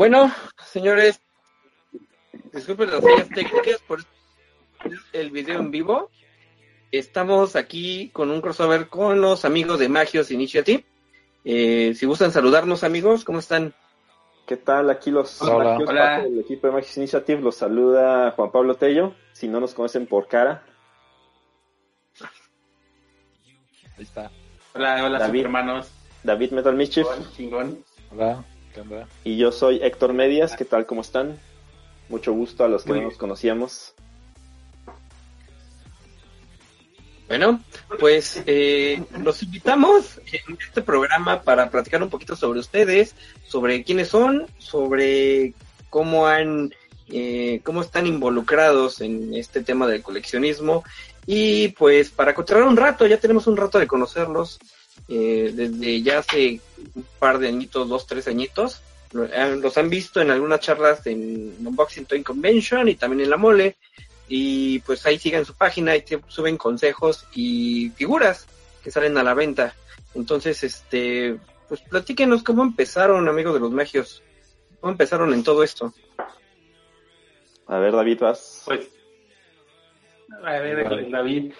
[0.00, 0.32] Bueno,
[0.64, 1.20] señores,
[2.54, 4.00] disculpen las fallas técnicas por
[5.12, 6.10] el video en vivo.
[6.90, 10.86] Estamos aquí con un crossover con los amigos de Magios Initiative.
[11.44, 13.74] Eh, si gustan saludarnos, amigos, ¿cómo están?
[14.46, 14.88] ¿Qué tal?
[14.88, 15.72] Aquí los Hola.
[15.72, 16.00] Magios, Hola.
[16.00, 19.14] parte del equipo de Magios Initiative los saluda Juan Pablo Tello.
[19.34, 20.64] Si no nos conocen por cara,
[23.98, 24.30] Ahí está.
[24.72, 25.42] Hola, hola, David.
[25.42, 25.92] hermanos.
[26.22, 27.06] David Metal Mischief
[27.36, 27.84] Chingón.
[28.10, 28.42] Hola,
[28.74, 29.08] ¿qué onda?
[29.24, 30.56] y yo soy Héctor Medias.
[30.56, 30.86] ¿Qué tal?
[30.86, 31.38] ¿Cómo están?
[32.08, 33.94] Mucho gusto a los que Muy no nos conocíamos.
[37.28, 37.62] Bueno,
[38.00, 43.14] pues eh, los invitamos en este programa para platicar un poquito sobre ustedes,
[43.46, 45.54] sobre quiénes son, sobre
[45.90, 46.74] cómo han,
[47.08, 50.82] eh, cómo están involucrados en este tema del coleccionismo
[51.24, 54.58] y pues para contar un rato, ya tenemos un rato de conocerlos
[55.08, 56.60] eh, desde ya hace
[56.94, 58.80] un par de añitos, dos, tres añitos.
[59.12, 63.36] Lo- Los han visto en algunas charlas en Unboxing Toy Convention y también en la
[63.36, 63.76] Mole
[64.28, 68.46] y pues ahí sigan su página y suben consejos y figuras
[68.84, 69.74] que salen a la venta.
[70.14, 71.36] Entonces, este,
[71.68, 74.22] pues platíquenos cómo empezaron, amigos de los magios.
[74.80, 75.92] ¿Cómo empezaron en todo esto?
[77.66, 78.62] A ver, David, vas.
[78.64, 78.88] Pues,
[80.44, 81.10] a ver, Vale.
[81.10, 81.52] David.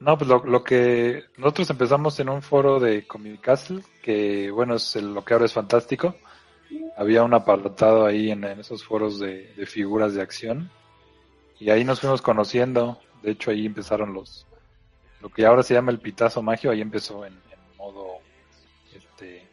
[0.00, 4.74] No, pues lo, lo que nosotros empezamos en un foro de Comic Castle, que bueno,
[4.74, 6.14] es el- lo que ahora es fantástico.
[6.96, 10.70] Había un apartado ahí en, esos foros de, figuras de acción.
[11.60, 12.98] Y ahí nos fuimos conociendo.
[13.22, 14.46] De hecho, ahí empezaron los,
[15.20, 18.18] lo que ahora se llama el pitazo magio, ahí empezó en, en modo,
[18.94, 19.48] este,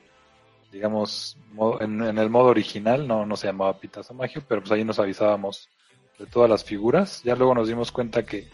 [0.71, 4.71] digamos, modo- en, en el modo original, no, no se llamaba pitazo magio, pero pues
[4.73, 5.69] ahí nos avisábamos
[6.19, 7.23] de todas las figuras.
[7.23, 8.49] Ya luego nos dimos cuenta que,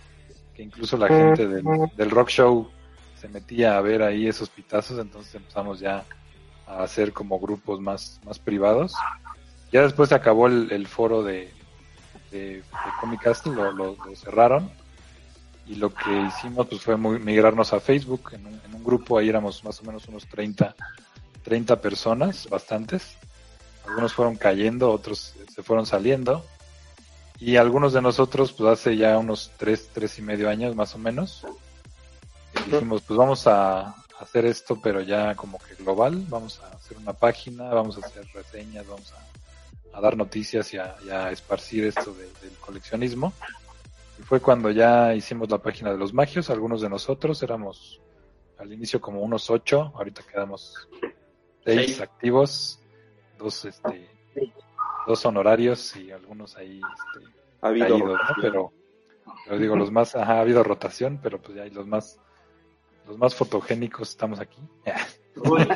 [0.58, 1.64] que incluso la gente del,
[1.96, 2.70] del rock show
[3.22, 6.04] se metía a ver ahí esos pitazos, entonces empezamos ya
[6.66, 8.94] a hacer como grupos más, más privados.
[9.72, 11.54] Ya después se acabó el, el foro de,
[12.32, 12.64] de, de
[13.00, 14.70] Comic Castle, lo, lo- lo cerraron
[15.68, 19.18] y lo que hicimos pues fue muy- migrarnos a Facebook, en un, en un grupo
[19.18, 20.76] ahí éramos más o menos unos 30,
[21.44, 23.16] 30 personas, bastantes.
[23.86, 26.44] Algunos fueron cayendo, otros se fueron saliendo.
[27.40, 30.98] Y algunos de nosotros, pues hace ya unos tres, tres y medio años más o
[30.98, 31.46] menos,
[32.66, 37.14] dijimos, pues vamos a hacer esto, pero ya como que global, vamos a hacer una
[37.14, 41.86] página, vamos a hacer reseñas, vamos a, a dar noticias y a, y a esparcir
[41.86, 43.32] esto de- del coleccionismo.
[44.20, 48.02] Y fue cuando ya hicimos la página de los magios, algunos de nosotros éramos
[48.58, 50.74] al inicio como unos ocho, ahorita quedamos
[51.64, 52.02] seis Seis.
[52.02, 52.80] activos,
[53.38, 54.10] dos este
[55.08, 57.28] dos honorarios y algunos ahí este,
[57.62, 58.18] Ha habido caídos, ¿no?
[58.18, 58.42] rotación.
[58.42, 58.74] Pero,
[59.46, 62.20] pero digo, los más, ajá, ha habido rotación, pero pues ya hay los más,
[63.08, 64.60] los más fotogénicos estamos aquí.
[65.38, 65.68] Uy,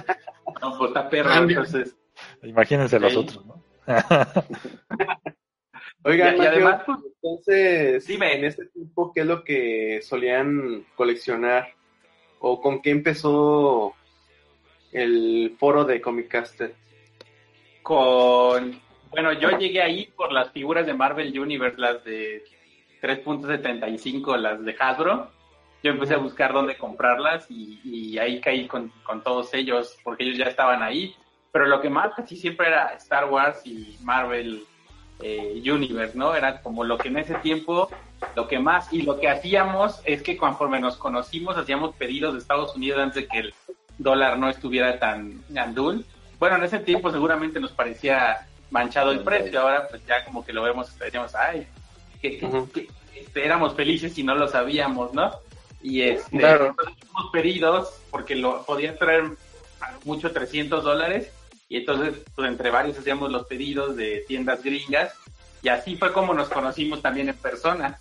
[0.61, 1.95] no, pues está perro, entonces.
[2.43, 3.17] Imagínense los Sí.
[3.19, 3.63] otros, ¿no?
[6.03, 8.35] Oigan, Y- además, pues, entonces, Dime.
[8.35, 11.67] en este tiempo, ¿qué es lo que solían coleccionar?
[12.39, 13.93] ¿O con qué empezó
[14.91, 16.73] el foro de Comic Castle?
[17.83, 18.79] Con.
[19.11, 22.43] Bueno, yo llegué ahí por las figuras de Marvel Universe, las de
[23.01, 25.29] 3.75, las de Hasbro.
[25.83, 30.23] Yo empecé a buscar dónde comprarlas y, y ahí caí con, con todos ellos, porque
[30.23, 31.13] ellos ya estaban ahí.
[31.51, 34.63] Pero lo que más casi siempre era Star Wars y Marvel
[35.21, 36.33] eh, Universe, ¿no?
[36.33, 37.89] Era como lo que en ese tiempo,
[38.35, 42.39] lo que más, y lo que hacíamos es que conforme nos conocimos, hacíamos pedidos de
[42.39, 43.53] Estados Unidos antes de que el
[43.97, 46.05] dólar no estuviera tan gandul.
[46.39, 50.53] Bueno, en ese tiempo seguramente nos parecía manchado el precio, ahora pues ya como que
[50.53, 51.67] lo vemos, decíamos, ay,
[52.21, 52.71] que, que- Ujú.
[52.71, 55.31] que, este, éramos felices y no lo sabíamos, ¿no?
[55.81, 56.75] Y este, Claro.
[57.31, 59.25] pedidos porque lo podían traer
[59.81, 61.31] a mucho 300 dólares
[61.69, 65.13] y entonces pues entre varios hacíamos los pedidos de tiendas gringas
[65.63, 67.97] y así fue como nos conocimos también en persona.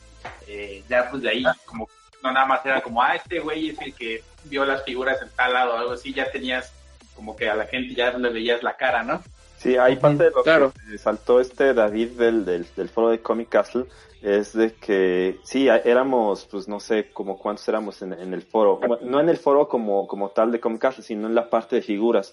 [0.46, 1.88] Eh, ya pues de ahí como
[2.22, 5.30] no nada más era como, ah, este güey es el que vio las figuras en
[5.30, 6.72] tal lado o algo así, ya tenías
[7.16, 9.22] como que a la gente ya le veías la cara, ¿no?
[9.60, 10.72] Sí, hay parte de lo Claro.
[10.88, 13.84] que saltó este David del, del, del foro de Comic Castle,
[14.22, 18.80] es de que sí, éramos, pues no sé como cuántos éramos en, en el foro,
[19.02, 21.82] no en el foro como, como tal de Comic Castle, sino en la parte de
[21.82, 22.32] figuras.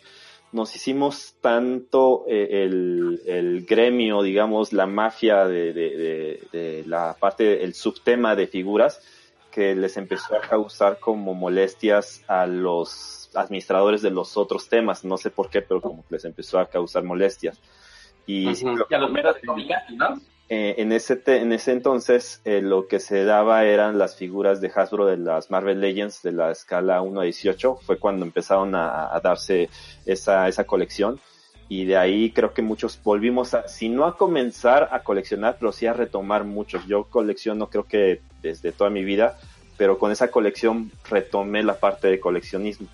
[0.53, 7.61] nos hicimos tanto eh, el, el, gremio, digamos, la mafia de, de, de, la parte,
[7.63, 9.01] el subtema de figuras,
[9.51, 15.05] que les empezó a causar como molestias a los administradores de los otros temas.
[15.05, 17.59] No sé por qué, pero como que les empezó a causar molestias.
[18.25, 20.21] Y, a los medios de ¿no?
[20.49, 24.71] Eh, en, ese en ese entonces eh, lo que se daba eran las figuras de
[24.73, 27.79] Hasbro de las Marvel Legends de la escala 1 a 18.
[27.85, 29.69] Fue cuando empezaron a, darse
[30.05, 31.19] esa, esa colección.
[31.69, 35.73] Y de ahí creo que muchos volvimos a, si no a comenzar a coleccionar, pero
[35.73, 36.85] sí a retomar muchos.
[36.87, 39.37] Yo colecciono creo que desde toda mi vida,
[39.75, 42.87] pero con esa colección retomé la parte de coleccionismo.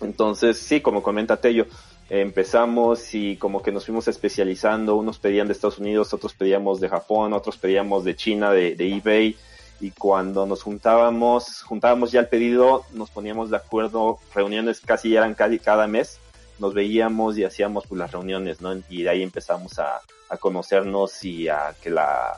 [0.00, 1.66] Entonces, sí, como comenta Tello,
[2.08, 6.88] empezamos y como que nos fuimos especializando, unos pedían de Estados Unidos, otros pedíamos de
[6.88, 9.36] Japón, otros pedíamos de China, de, eBay,
[9.80, 15.34] y cuando nos juntábamos, juntábamos ya el pedido, nos poníamos de acuerdo, reuniones casi eran
[15.34, 16.18] casi cada mes,
[16.58, 18.74] nos veíamos y hacíamos pues, las reuniones, ¿no?
[18.88, 20.00] Y de ahí empezamos a,
[20.40, 22.36] conocernos y a que la,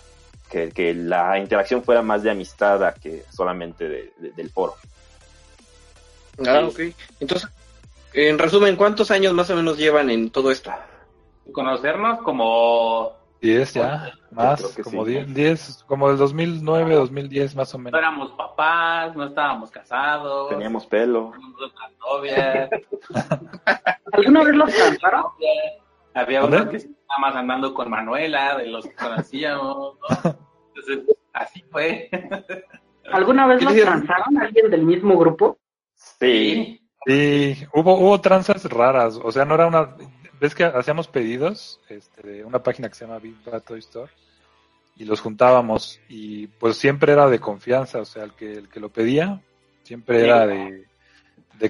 [0.50, 4.74] que, la interacción fuera más de amistad que solamente del foro.
[6.46, 6.80] Ah, ok.
[7.20, 7.48] Entonces,
[8.12, 10.72] en resumen, ¿cuántos años más o menos llevan en todo esto?
[11.52, 13.16] Conocernos como...
[13.40, 17.92] 10 ya, más, como 10, como del 2009, 2010 más o menos.
[17.92, 20.48] No éramos papás, no estábamos casados.
[20.48, 21.32] Teníamos pelo.
[22.00, 22.68] Novias.
[24.12, 25.26] ¿Alguna vez los cansaron?
[26.14, 29.98] Había uno que estaba más andando con Manuela, de los que conocíamos,
[30.74, 32.10] Entonces, así fue.
[33.12, 35.58] ¿Alguna vez los cansaron alguien del mismo grupo?
[36.20, 36.80] Sí.
[37.06, 39.96] Sí, hubo, hubo tranzas raras, o sea, no era una...
[40.40, 44.12] ¿Ves que hacíamos pedidos este, de una página que se llama Big Toy Store?
[44.96, 48.80] Y los juntábamos y pues siempre era de confianza, o sea, el que, el que
[48.80, 49.40] lo pedía
[49.82, 50.86] siempre era de,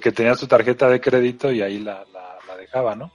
[0.00, 3.12] que tenía su tarjeta de crédito y ahí la, la, dejaba, ¿no?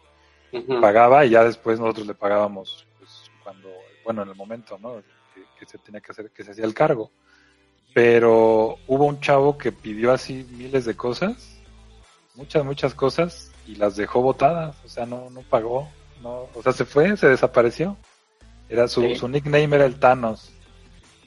[0.79, 3.69] Pagaba y ya después nosotros le pagábamos pues, cuando,
[4.05, 5.01] bueno, en el momento, ¿no?
[5.33, 7.11] Que, que se tenía que hacer, que se hacía el cargo.
[7.93, 11.53] Pero hubo un chavo que pidió así miles de cosas
[12.35, 15.89] muchas, muchas cosas y las dejó botadas, o sea, no, no pagó,
[16.21, 17.97] no, o sea, se fue, se desapareció.
[18.69, 20.51] Era su, su nickname era el Thanos.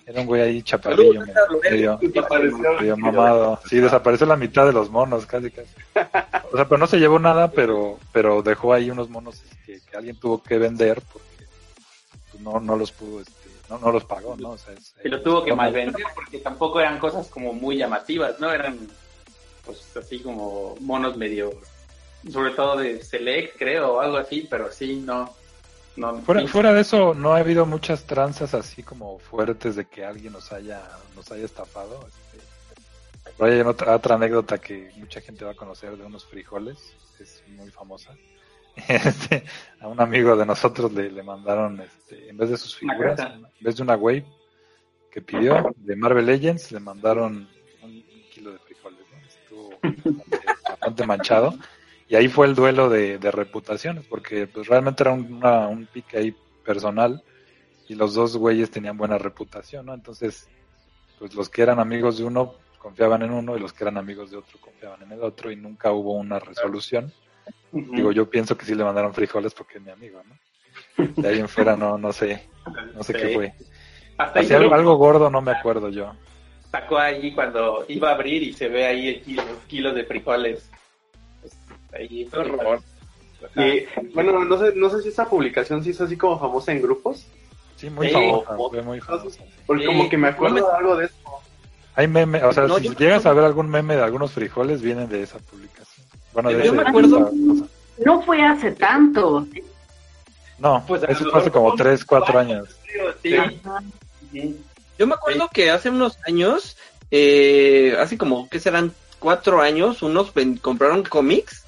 [0.06, 1.20] Era un güey ahí chaparrillo,
[1.68, 3.58] medio, medio, mamado.
[3.68, 5.74] Sí, desapareció la mitad de los monos, casi, casi.
[6.52, 9.96] O sea, pero no se llevó nada, pero, pero dejó ahí unos monos que, que
[9.96, 11.44] alguien tuvo que vender porque
[12.30, 14.50] pues, no, no los pudo, este, no, no los pagó, ¿no?
[14.50, 14.74] O sea,
[15.04, 18.50] y lo tuvo que mal vender porque tampoco eran cosas como muy llamativas, ¿no?
[18.52, 18.88] Eran
[19.64, 21.52] pues así como monos medio,
[22.32, 25.34] sobre todo de Select, creo, o algo así, pero sí, no.
[25.96, 30.04] no fuera, fuera de eso, no ha habido muchas tranzas así como fuertes de que
[30.04, 30.82] alguien nos haya,
[31.16, 32.06] nos haya estafado.
[32.06, 36.78] Este, hay otra, otra anécdota que mucha gente va a conocer de unos frijoles,
[37.18, 38.14] es muy famosa.
[38.88, 39.42] Este,
[39.80, 43.46] a un amigo de nosotros le, le mandaron, este, en vez de sus figuras, en
[43.60, 44.26] vez de una wave
[45.10, 47.48] que pidió de Marvel Legends, le mandaron
[50.68, 51.54] bastante, manchado.
[52.08, 56.36] Y ahí fue el duelo de, reputaciones, porque pues realmente era un, un pique ahí
[56.64, 57.22] personal
[57.88, 59.94] y los dos güeyes tenían buena reputación, ¿no?
[59.94, 60.48] Entonces,
[61.18, 64.30] pues los que eran amigos de uno confiaban en uno y los que eran amigos
[64.30, 67.12] de otro confiaban en el otro y nunca hubo una resolución.
[67.76, 71.06] Digo, yo pienso que sí le mandaron frijoles porque es mi amigo, ¿no?
[71.16, 72.48] De ahí en fuera no, no sé,
[72.94, 73.52] no sé qué fue.
[74.18, 76.12] Hasta algo gordo no me acuerdo yo
[76.76, 80.70] sacó ahí cuando iba a abrir y se ve ahí el los kilos de frijoles.
[81.92, 82.80] ahí, horror.
[84.14, 87.26] bueno, no sé, no sé si esa publicación sí es así como famosa en grupos.
[87.76, 89.42] Sí, muy famosa, muy famosa.
[89.66, 91.14] Porque como que me acuerdo de algo de eso.
[91.94, 95.22] Hay meme, o sea, si llegas a ver algún meme de algunos frijoles, vienen de
[95.22, 96.06] esa publicación.
[96.34, 97.32] Bueno, de yo me acuerdo,
[98.04, 99.46] no fue hace tanto.
[100.58, 102.76] No, pues eso fue hace como 3, 4 años.
[103.22, 103.36] Sí.
[104.98, 106.76] Yo me acuerdo que hace unos años,
[107.10, 108.92] eh, hace como, ¿qué serán?
[109.18, 111.64] Cuatro años, unos compraron cómics,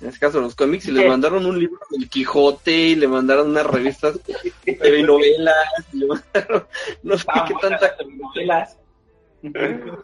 [0.00, 3.50] en este caso los cómics, y les mandaron un libro del Quijote, y le mandaron
[3.50, 4.20] unas revistas
[4.64, 5.56] de novelas,
[5.92, 6.66] y le mandaron,
[7.02, 8.78] no sé qué tanta novelas.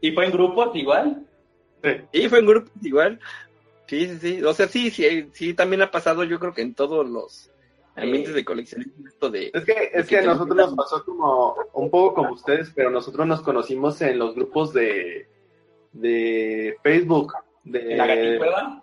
[0.00, 1.26] ¿Y fue en grupos igual?
[2.12, 3.20] Sí, fue en grupos igual.
[3.88, 4.42] Sí, sí, sí.
[4.44, 7.50] O sea, sí, sí, sí, también ha pasado, yo creo que en todos los,
[8.02, 9.50] ambientes de coleccionismo esto de...
[9.52, 13.26] Es que, es que a nosotros nos pasó como un poco como ustedes, pero nosotros
[13.26, 15.28] nos conocimos en los grupos de,
[15.92, 17.34] de Facebook.
[17.64, 17.96] De...
[17.96, 18.82] ¿La gatita?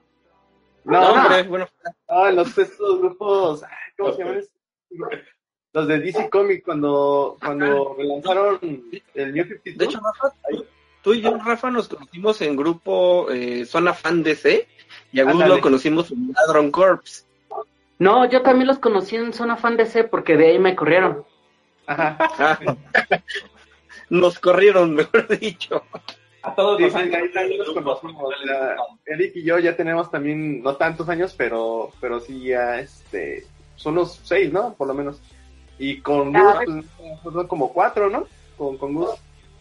[0.84, 1.68] No, no, hombre, bueno.
[2.08, 3.64] Ah, los estos grupos,
[3.98, 4.44] ¿cómo se llaman?
[5.74, 9.78] Los de DC Comics cuando, cuando relanzaron el New 52.
[9.78, 10.36] De hecho, Rafa,
[11.02, 14.68] tú y yo, Rafa, nos conocimos en grupo eh, Zona Fan DC
[15.16, 17.26] Y a Gus lo conocimos en Ladron Corps.
[18.00, 21.24] No, yo también los conocí en Zona Fan DC porque de ahí me corrieron.
[21.88, 22.18] Ajá.
[22.20, 22.60] Ah.
[24.10, 25.84] Nos corrieron, mejor dicho.
[26.42, 27.16] A todos los años.
[29.06, 33.96] Eric y yo ya tenemos también, no tantos años, pero, pero sí ya, este, son
[33.96, 34.74] los seis, ¿no?
[34.74, 35.22] Por lo menos.
[35.80, 36.86] Y con Gus,
[37.24, 38.28] pues, son como cuatro, ¿no?
[38.58, 39.12] Con, con Gus,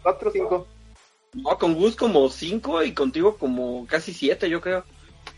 [0.03, 0.67] cuatro o cinco.
[1.31, 4.83] No, con Gus como cinco y contigo como casi siete, yo creo.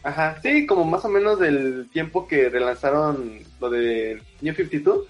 [0.08, 5.06] Ajá, sí, como más o menos del tiempo que relanzaron lo de New 52,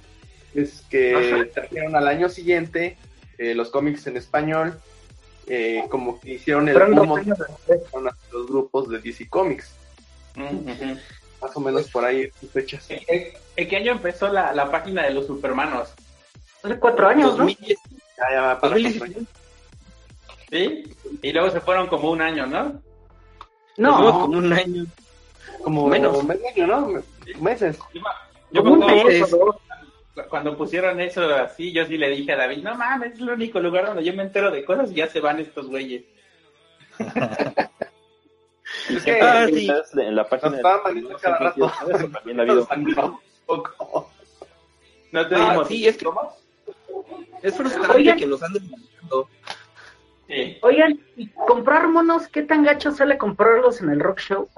[0.56, 2.98] es que trajeron al año siguiente
[3.38, 4.80] eh, los cómics en español,
[5.46, 6.74] eh, como que hicieron el
[7.92, 9.75] con los grupos de DC Comics.
[10.36, 12.88] Más o menos por ahí fechas.
[12.89, 15.94] ¿En qué año empezó la, la página de los Supermanos?
[16.63, 17.48] Hace cuatro años, ¿no?
[17.48, 17.75] Ya,
[18.32, 18.75] ya para
[20.50, 20.92] ¿Sí?
[21.22, 22.82] Y luego se fueron como un año, ¿no?
[23.77, 24.86] No, como un año.
[25.63, 26.17] Como menos.
[26.29, 27.03] año, ¿no?
[27.39, 27.79] Meses.
[28.51, 29.60] Yo, cuando,
[30.29, 33.60] cuando pusieron eso así, yo sí le dije a David, no mames, es el único
[33.60, 36.03] lugar donde yo me entero de cosas y ya se van estos güeyes.
[38.89, 39.67] es que, ah, sí.
[39.98, 40.63] en la página de
[41.22, 41.72] cada rato.
[42.12, 42.67] también ha habido
[45.12, 46.05] No te ah, sí, es que
[47.41, 48.69] es frustrante que nos anden
[50.62, 54.50] Oigan, ¿y comprar monos qué tan gacho sale comprarlos en el rock show?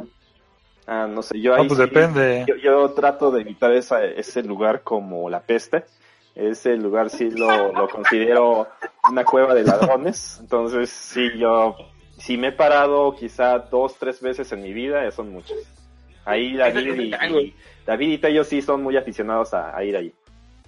[0.88, 2.46] Ah, no sé, yo ahí pues depende.
[2.64, 5.84] Yo, trato de evitar esa, ese lugar como la peste.
[6.34, 8.68] Ese lugar sí lo, lo considero
[9.10, 10.38] una cueva de ladrones.
[10.40, 11.76] Entonces, sí, yo,
[12.18, 15.58] si me he parado quizá dos, tres veces en mi vida, son muchos.
[16.26, 17.54] Ahí David y,
[17.86, 20.14] David y ellos sí son muy aficionados a ir ahí.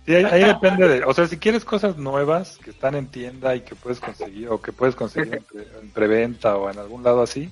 [0.05, 3.61] Sí, ahí, depende de, o sea, si quieres cosas nuevas que están en tienda y
[3.61, 7.51] que puedes conseguir o que puedes conseguir en, preventa o en algún lado así,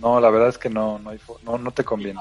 [0.00, 2.20] no, la verdad es que no, no, hay, no, no te conviene.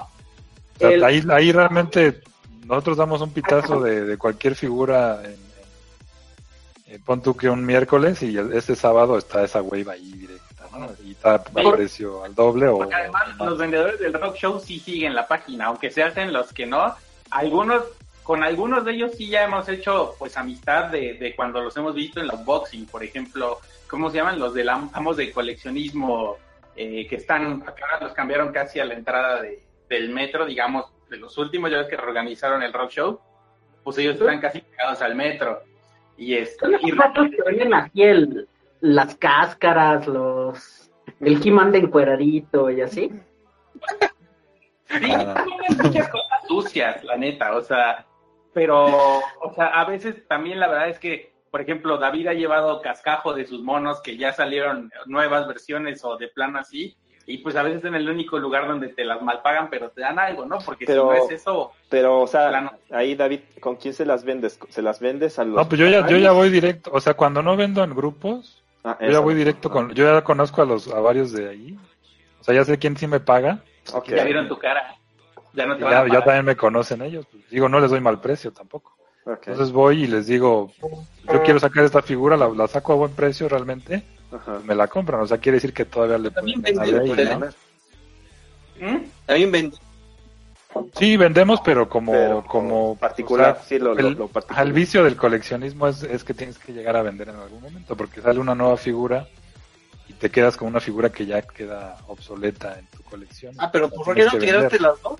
[0.81, 2.21] ahí, ahí realmente
[2.65, 8.75] nosotros damos un pitazo de, cualquier figura en, pon tú que un miércoles y este
[8.75, 10.89] sábado está esa wave ahí directa, ¿no?
[11.03, 12.83] Y está a precio al doble o...
[12.83, 16.65] además los vendedores del rock show sí siguen la página, aunque se hacen los que
[16.65, 16.93] no.
[17.31, 17.83] Algunos
[18.25, 21.94] con algunos de ellos sí ya hemos hecho pues amistad de, de cuando los hemos
[21.94, 24.39] visto en la unboxing, por ejemplo, ¿cómo se llaman?
[24.39, 26.38] Los de amos de coleccionismo
[26.75, 31.17] eh, que están, acá los cambiaron casi a la entrada de, del metro, digamos, de
[31.17, 33.20] los últimos, ya ves que reorganizaron el rock show,
[33.84, 35.62] pues ellos están casi pegados al metro.
[36.17, 36.67] Y esto.
[36.82, 38.48] y que venden aquí el,
[38.82, 40.89] las cáscaras, los.
[41.20, 43.12] El He-Man de encueradito y así.
[44.88, 45.12] Sí,
[45.84, 48.05] muchas cosas sucias, la neta, o sea,
[48.55, 48.85] pero,
[49.41, 53.33] o sea, a veces también la verdad es que, por ejemplo, David ha llevado cascajo
[53.33, 56.95] de sus monos que ya salieron nuevas versiones o de plano así,
[57.25, 60.19] y pues a veces en el único lugar donde te las malpagan, pero te dan
[60.19, 60.59] algo, ¿no?
[60.59, 61.74] Porque si no es eso.
[61.89, 64.57] Pero, o sea, ahí David, ¿con quién se las vendes?
[64.69, 65.57] ¿Se las vendes a los.?
[65.57, 68.63] No, pues yo ya, yo ya voy directo, o sea, cuando no vendo en grupos,
[68.85, 69.93] ah, yo ya voy directo con.
[69.93, 71.77] Yo ya conozco a los a varios de ahí,
[72.39, 73.59] o sea, ya sé quién sí me paga.
[74.07, 74.95] Ya vieron tu cara.
[75.55, 77.25] Ya, también me conocen ellos.
[77.31, 78.95] Pues, digo, no les doy mal precio tampoco.
[79.25, 80.71] Entonces voy y les digo,
[81.31, 84.03] yo quiero sacar esta figura, la, saco a buen precio realmente,
[84.65, 85.21] me la compran.
[85.21, 86.62] O sea, quiere decir que todavía le pueden
[89.25, 89.77] También vende.
[90.93, 96.74] Sí, vendemos, pero como, como particular, el, vicio del coleccionismo es, es que tienes que
[96.74, 99.27] llegar a vender en algún momento, porque sale una nueva figura
[100.09, 103.55] y te quedas con una figura que ya queda obsoleta en tu colección.
[103.57, 105.19] Ah, pero ¿por qué no quedaste las dos?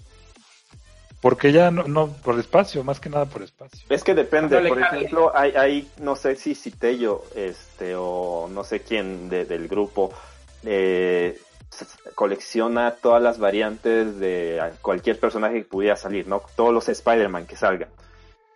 [1.26, 3.84] Porque ya no, no, por espacio, más que nada por espacio.
[3.90, 8.82] Es que depende, por ejemplo, hay, hay, no sé si Citello, este, o no sé
[8.82, 10.14] quién del grupo,
[10.64, 11.40] eh,
[12.14, 16.44] colecciona todas las variantes de cualquier personaje que pudiera salir, ¿no?
[16.56, 17.90] Todos los Spider-Man que salgan.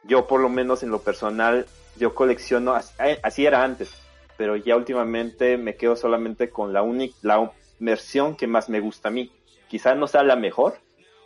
[0.03, 1.65] Yo, por lo menos en lo personal,
[1.97, 2.75] yo colecciono,
[3.23, 3.89] así era antes,
[4.37, 9.07] pero ya últimamente me quedo solamente con la única, la versión que más me gusta
[9.07, 9.31] a mí.
[9.67, 10.77] Quizás no sea la mejor,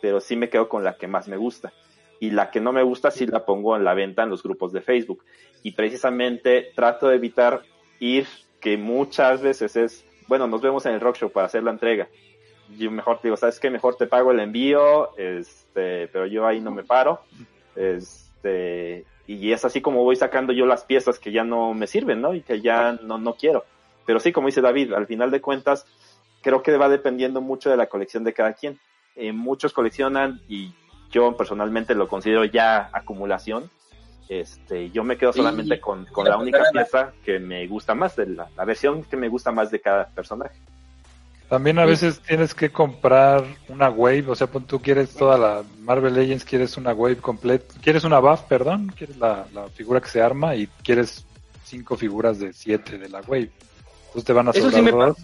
[0.04, 1.72] pero sí me quedo con la que más me gusta.
[2.20, 4.70] Y la que no me gusta sí la pongo en la venta en los grupos
[4.70, 5.24] de Facebook.
[5.62, 7.62] Y precisamente trato de evitar
[8.00, 8.26] ir,
[8.60, 12.06] que muchas veces es, bueno, nos vemos en el rock show para hacer la entrega.
[12.76, 13.70] Yo mejor te digo, ¿sabes qué?
[13.70, 17.22] Mejor te pago el envío, este, pero yo ahí no me paro.
[17.74, 22.20] Este, y es así como voy sacando yo las piezas que ya no me sirven,
[22.20, 22.34] ¿no?
[22.34, 23.64] Y que ya no, no quiero.
[24.04, 25.86] Pero sí, como dice David, al final de cuentas,
[26.42, 28.78] creo que va dependiendo mucho de la colección de cada quien.
[29.16, 30.72] Eh, muchos coleccionan y
[31.10, 33.70] yo personalmente lo considero ya acumulación.
[34.28, 38.48] Este, yo me quedo solamente con, la única pieza que me gusta más, de la,
[38.64, 40.58] versión que me gusta más de cada personaje.
[41.48, 46.14] También a veces tienes que comprar una wave, o sea, tú quieres toda la Marvel
[46.14, 50.22] Legends, quieres una wave completa, quieres una buff, perdón, quieres la, la figura que se
[50.22, 51.26] arma y quieres
[51.62, 53.52] cinco figuras de siete de la wave.
[54.06, 55.16] Entonces te van a Eso sobrar sí me dos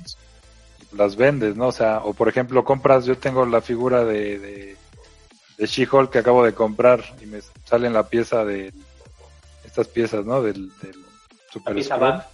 [0.92, 1.68] las vendes, ¿no?
[1.68, 4.76] O sea, o por ejemplo compras, yo tengo la figura de, de,
[5.58, 8.72] de She-Hulk que acabo de comprar y me sale en la pieza de
[9.64, 10.42] estas piezas, ¿no?
[10.42, 10.96] Del, del
[11.50, 12.26] Super pieza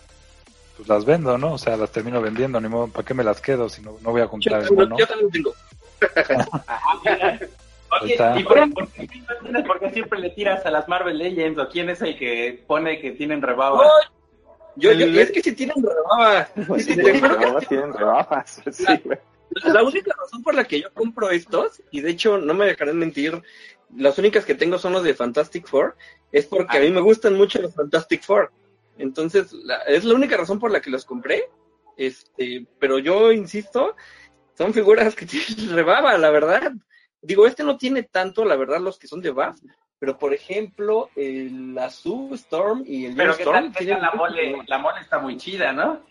[0.76, 1.54] pues las vendo, ¿no?
[1.54, 4.10] O sea, las termino vendiendo, ni modo, ¿para qué me las quedo si no, no
[4.10, 4.98] voy a Yo, comprar el también- mono?
[4.98, 5.54] yo también tengo.
[8.02, 8.38] Oye, está.
[8.38, 9.08] ¿y por, por qué,
[9.66, 11.58] por qué siempre le tiras a las Marvel Legends?
[11.58, 13.88] ¿O quién es el que pone que tienen rebaba?
[14.76, 15.95] Yo, es que si tienen juro
[16.54, 18.62] que No, tienen rebajas.
[18.73, 19.18] Sí, güey.
[19.64, 22.99] La única razón por la que yo compro estos, y de hecho no me dejarán
[22.99, 23.42] mentir,
[23.97, 25.97] las únicas que tengo son los de Fantastic Four,
[26.33, 28.52] es porque a mí me gustan mucho los Fantastic Four.
[28.99, 31.49] Entonces, la- es la única razón por la que los compré.
[31.97, 33.97] Este, pero yo insisto,
[34.59, 36.73] son figuras que tienen rebaba, la verdad.
[37.23, 39.56] Digo, este no tiene tanto, la verdad, los que son de buff,
[39.98, 44.78] pero por ejemplo, el Azul Storm y el Pero Storm tal, tienen la mole, la
[44.78, 46.02] mole está muy chida, ¿no?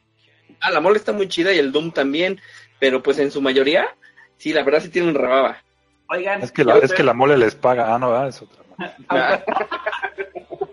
[0.59, 2.41] Ah, la mole está muy chida y el Doom también,
[2.79, 3.87] pero pues en su mayoría,
[4.37, 5.57] sí, la verdad sí tienen rebaba.
[6.09, 8.63] Oigan, Es que la, es que la mole les paga, ah, no, ah, es otra.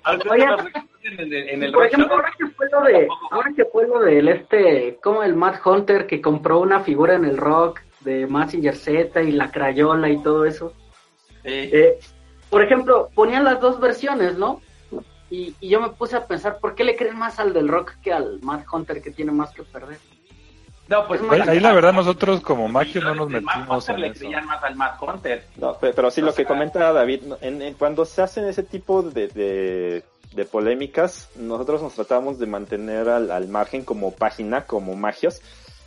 [0.04, 2.80] ¿A ustedes Oye, los recuerdan en el, en el Por ejemplo, ahora que fue lo
[2.82, 7.14] de, ahora que fue lo del este, como el Matt Hunter que compró una figura
[7.14, 10.74] en el rock de Massinger Z y la Crayola y todo eso.
[11.44, 11.70] Sí.
[11.72, 11.98] Eh,
[12.52, 14.60] por ejemplo, ponían las dos versiones, ¿no?
[15.30, 17.94] Y, y yo me puse a pensar, ¿por qué le creen más al del rock
[18.02, 19.96] que al Matt Hunter que tiene más que perder?
[20.86, 24.06] No, pues Ahí, ahí la verdad nosotros como magios no nos metimos Hunter en le
[24.08, 24.18] eso.
[24.20, 25.46] creían más al Matt Hunter.
[25.56, 28.62] No, pe- pero sí O lo que comenta David, en, en- cuando se hacen ese
[28.62, 30.04] tipo de, de,
[30.34, 35.40] de polémicas, nosotros nos tratamos de mantener al, al margen como página, como magios.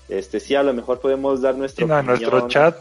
[0.10, 2.76] Este, sí, a lo mejor podemos dar nuestra Sí, no, en opinión, nuestro chat,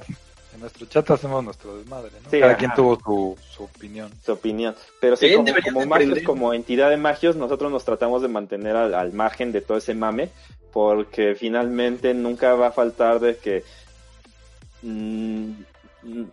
[0.54, 2.30] en nuestro chat hacemos nuestro desmadre, ¿no?
[2.30, 2.58] Sí, Cada ajá.
[2.58, 4.11] quien tuvo su, su opinión.
[4.25, 4.75] su opinión.
[5.00, 8.94] Pero sí, como, como magios, como entidad de magios, nosotros nos tratamos de mantener al,
[8.94, 10.31] al margen de todo ese mame,
[10.72, 13.62] porque finalmente nunca va a faltar de que
[14.83, 15.50] mm,
[16.02, 16.24] mm,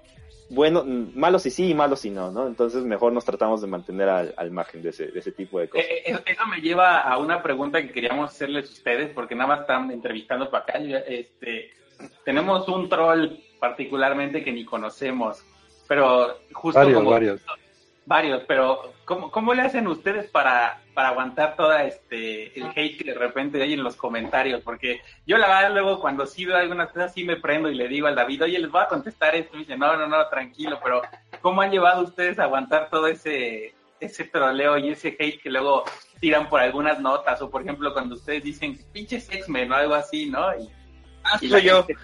[0.50, 2.46] bueno, mm, malos y sí y malos y no, ¿no?
[2.46, 5.70] Entonces mejor nos tratamos de mantener al, al margen de ese, de ese tipo de
[5.70, 5.88] cosas.
[5.90, 9.48] Eh, eh, Eso me lleva a una pregunta que queríamos hacerles a ustedes, porque nada
[9.48, 10.80] más están entrevistando para acá.
[10.80, 11.72] Este,
[12.26, 13.30] tenemos un troll
[13.62, 15.46] particularmente que ni conocemos,
[15.88, 17.42] pero justo Varios, como varios.
[18.08, 23.04] varios, pero ¿cómo, cómo le hacen ustedes para, para aguantar toda este el hate que
[23.12, 24.62] de repente hay en los comentarios?
[24.64, 27.88] Porque yo la verdad luego cuando sí veo algunas cosas sí me prendo y le
[27.88, 30.28] digo al David, oye, les voy a contestar esto, y me dice, no, no, no,
[30.28, 31.04] tranquilo, pero
[31.42, 35.84] ¿cómo han llevado ustedes a aguantar todo ese ese troleo y ese hate que luego
[36.20, 40.28] tiran por algunas notas o por ejemplo cuando ustedes dicen pinches X-Men o algo así,
[40.28, 40.52] ¿no?
[40.58, 40.68] Y,
[41.24, 41.84] Ah, y soy yo.
[41.84, 42.02] gente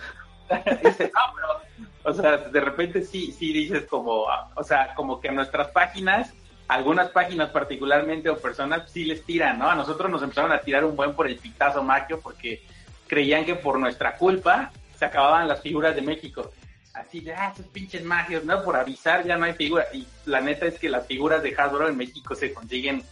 [0.83, 5.29] dice, no, pero, o sea, de repente sí, sí dices como, o sea, como que
[5.29, 6.33] a nuestras páginas,
[6.67, 9.69] algunas páginas particularmente o personas sí les tiran, ¿no?
[9.69, 12.63] A nosotros nos empezaron a tirar un buen por el pitazo magio porque
[13.07, 16.51] creían que por nuestra culpa se acababan las figuras de México.
[16.93, 18.63] Así de, ah, esos pinches magios, ¿no?
[18.63, 19.87] Por avisar ya no hay figuras.
[19.93, 23.03] Y la neta es que las figuras de Hasbro en México se consiguen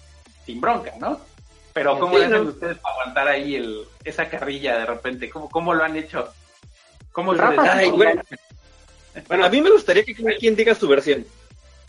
[0.45, 1.19] sin bronca, ¿no?
[1.71, 2.49] Pero ¿cómo Sí, hacen ¿no?
[2.49, 5.29] ustedes para aguantar ahí el, esa carrilla de repente?
[5.29, 6.33] ¿Cómo, cómo lo han hecho?
[7.15, 7.89] ¿Cómo Rafa, Ay.
[7.91, 8.21] Bueno,
[9.45, 11.25] a mí me gustaría que cada quien diga su versión.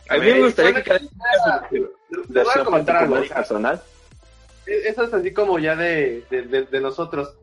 [0.09, 1.91] A mí me gustaría que cada quien diga su
[2.33, 2.65] versión.
[2.65, 3.17] Comentar algo.
[3.35, 3.83] personal.
[4.67, 7.35] E-, Eso es así como ya de, de, de- de nosotros.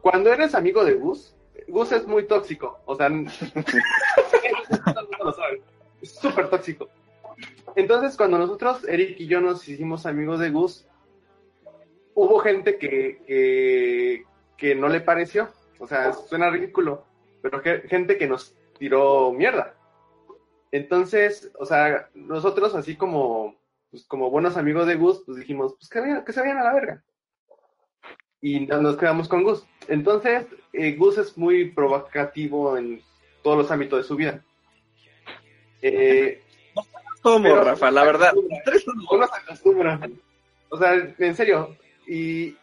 [0.00, 1.34] Cuando eres amigo de Gus,
[1.68, 2.80] Gus es muy tóxico.
[2.86, 3.30] O sea, lo
[5.32, 5.60] sabe.
[6.00, 6.88] Es súper tóxico.
[7.76, 10.86] Entonces, cuando nosotros, Eric y yo, nos hicimos amigos de Gus,
[12.14, 14.24] hubo gente que, que,
[14.56, 15.48] que no le pareció.
[15.84, 17.04] O sea, suena ridículo,
[17.42, 19.74] pero que- gente que nos tiró mierda.
[20.72, 23.54] Entonces, o sea, nosotros así como,
[23.90, 27.04] pues, como buenos amigos de Gus, pues dijimos, pues que, se vayan a la verga.
[28.40, 29.66] Y no- nos quedamos con Gus.
[29.88, 33.02] Entonces, eh, Gus es muy provocativo en
[33.42, 34.42] todos los ámbitos de su vida.
[35.82, 36.42] Eh,
[37.20, 37.90] ¿Cómo, Pero- Rafa?
[37.90, 38.32] La verdad.
[38.34, 40.00] Uno se acostumbra.
[40.70, 41.76] O sea, en serio.
[42.06, 42.56] Y,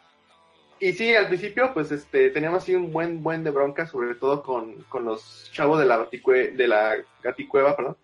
[0.82, 4.41] y sí, al principio, pues este, teníamos así un buen, buen de bronca, sobre todo
[4.44, 7.96] con, con los chavos de la, baticue- de la gaticueva, perdón.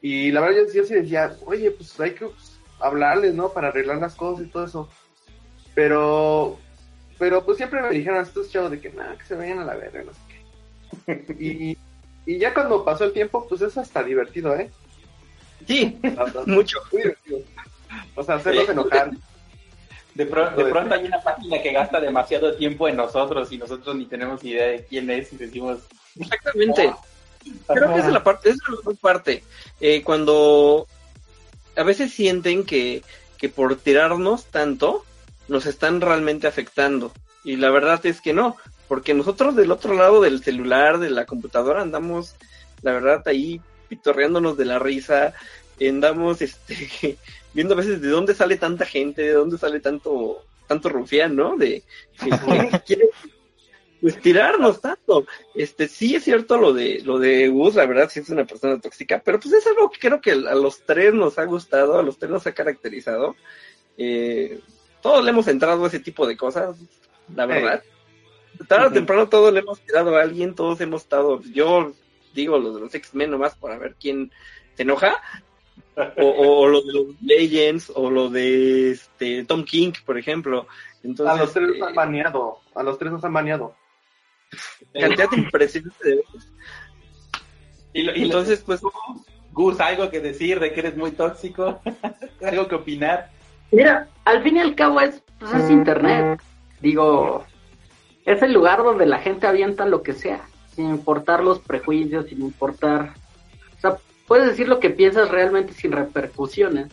[0.00, 3.52] Y la verdad, yo, yo sí decía, oye, pues hay que pues, hablarles, ¿no?
[3.52, 4.88] Para arreglar las cosas y todo eso.
[5.74, 6.58] Pero,
[7.18, 9.74] pero pues siempre me dijeron estos chavos de que, nada, que se vayan a la
[9.74, 11.34] verga, no sé qué.
[11.38, 11.76] Y,
[12.26, 14.70] y ya cuando pasó el tiempo, pues es hasta divertido, ¿eh?
[15.66, 15.98] Sí,
[16.46, 16.78] mucho.
[16.92, 17.38] muy divertido.
[18.14, 19.10] O sea, hacerlos enojar.
[20.20, 23.56] De De, pro- de pronto hay una página que gasta demasiado tiempo en nosotros y
[23.56, 25.78] nosotros ni tenemos idea de quién es y decimos,
[26.18, 26.92] Exactamente.
[27.66, 29.42] Creo que esa es la parte, esa es la mejor parte.
[29.80, 30.86] Eh, cuando
[31.74, 33.02] a veces sienten que,
[33.38, 35.06] que por tirarnos tanto
[35.48, 37.12] nos están realmente afectando.
[37.42, 41.24] Y la verdad es que no, porque nosotros del otro lado del celular, de la
[41.24, 42.34] computadora, andamos,
[42.82, 45.32] la verdad, ahí pitorreándonos de la risa,
[45.80, 47.16] andamos este
[47.52, 51.56] viendo a veces de dónde sale tanta gente, de dónde sale tanto, tanto rufián, ¿no?
[51.56, 51.82] De
[52.18, 53.10] que, que quiere
[54.00, 55.26] pues tirarnos tanto.
[55.54, 58.80] Este, sí es cierto lo de, lo de Gus, la verdad sí es una persona
[58.80, 62.02] tóxica, pero pues es algo que creo que a los tres nos ha gustado, a
[62.02, 63.36] los tres nos ha caracterizado.
[63.98, 64.60] Eh,
[65.02, 66.76] todos le hemos entrado a ese tipo de cosas,
[67.34, 67.82] la verdad.
[68.68, 71.94] Tarde o temprano todos le hemos tirado a alguien, todos hemos estado, yo
[72.34, 74.30] digo lo de los X-Men nomás para ver quién
[74.76, 75.16] se enoja,
[76.16, 80.66] o, o, o lo de los Legends, o lo de este Tom King, por ejemplo.
[81.02, 82.58] Entonces, a los tres eh, nos han baneado.
[82.74, 83.74] A los tres nos han baneado.
[84.92, 86.52] cantidad impresionante de veces.
[87.92, 88.80] y, lo- y Entonces, pues,
[89.52, 91.80] Gus, algo que decir de que eres muy tóxico,
[92.42, 93.30] algo que opinar.
[93.72, 96.40] Mira, al fin y al cabo es, pues, es internet.
[96.80, 97.44] Digo,
[98.24, 100.40] es el lugar donde la gente avienta lo que sea,
[100.74, 103.14] sin importar los prejuicios, sin importar...
[104.30, 106.86] Puedes decir lo que piensas realmente sin repercusiones.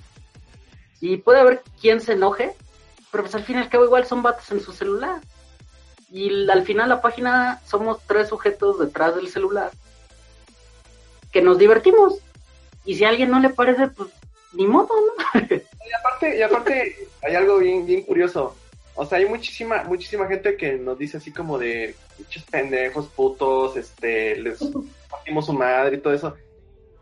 [0.99, 2.55] Y puede haber quien se enoje,
[3.11, 5.21] pero pues al fin y al cabo igual son vatos en su celular.
[6.11, 9.69] Y al final la página somos tres sujetos detrás del celular
[11.31, 12.15] que nos divertimos.
[12.85, 14.09] Y si a alguien no le parece, pues
[14.53, 15.39] ni modo, ¿no?
[15.45, 18.55] Y aparte, y aparte hay algo bien, bien curioso.
[18.95, 23.77] O sea, hay muchísima, muchísima gente que nos dice así como de pinches pendejos, putos,
[23.77, 24.57] este, les
[25.11, 26.35] partimos su madre y todo eso.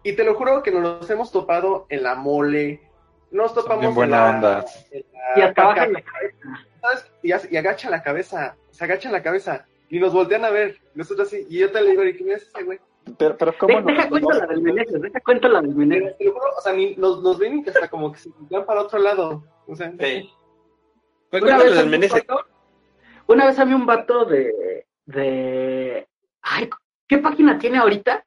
[0.05, 2.79] Y te lo juro que nos los hemos topado en la mole,
[3.31, 4.65] nos topamos en buena la, onda.
[4.91, 6.37] en la Y hasta caca- bajan la cabeza.
[6.81, 7.11] ¿sabes?
[7.23, 10.77] Y, hace- y agachan la cabeza, se agachan la cabeza y nos voltean a ver.
[10.93, 12.79] Nosotros así, y yo te le digo, ¿y quién es ese güey?
[13.17, 16.17] Pero, pero ¿cómo De- deja nos- cuento la del Meneses, deja cuento la del Meneses.
[16.19, 18.65] te lo juro, o sea, ni, nos, nos ven y hasta como que se van
[18.65, 19.43] para otro lado.
[19.67, 20.29] O sea, Sí.
[21.31, 22.45] Una vez, del un vato,
[23.27, 26.07] una vez a mí un vato de, de...
[26.41, 26.69] Ay,
[27.07, 28.23] ¿qué página tiene ahorita?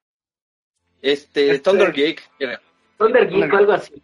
[1.03, 2.61] Este, Este- Thunder Geek, era.
[2.99, 4.03] Thunder Geek o algo así.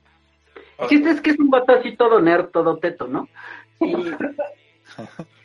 [0.78, 3.28] El chiste es que es un vato así todo nerd, todo teto, ¿no?
[3.80, 3.92] Y,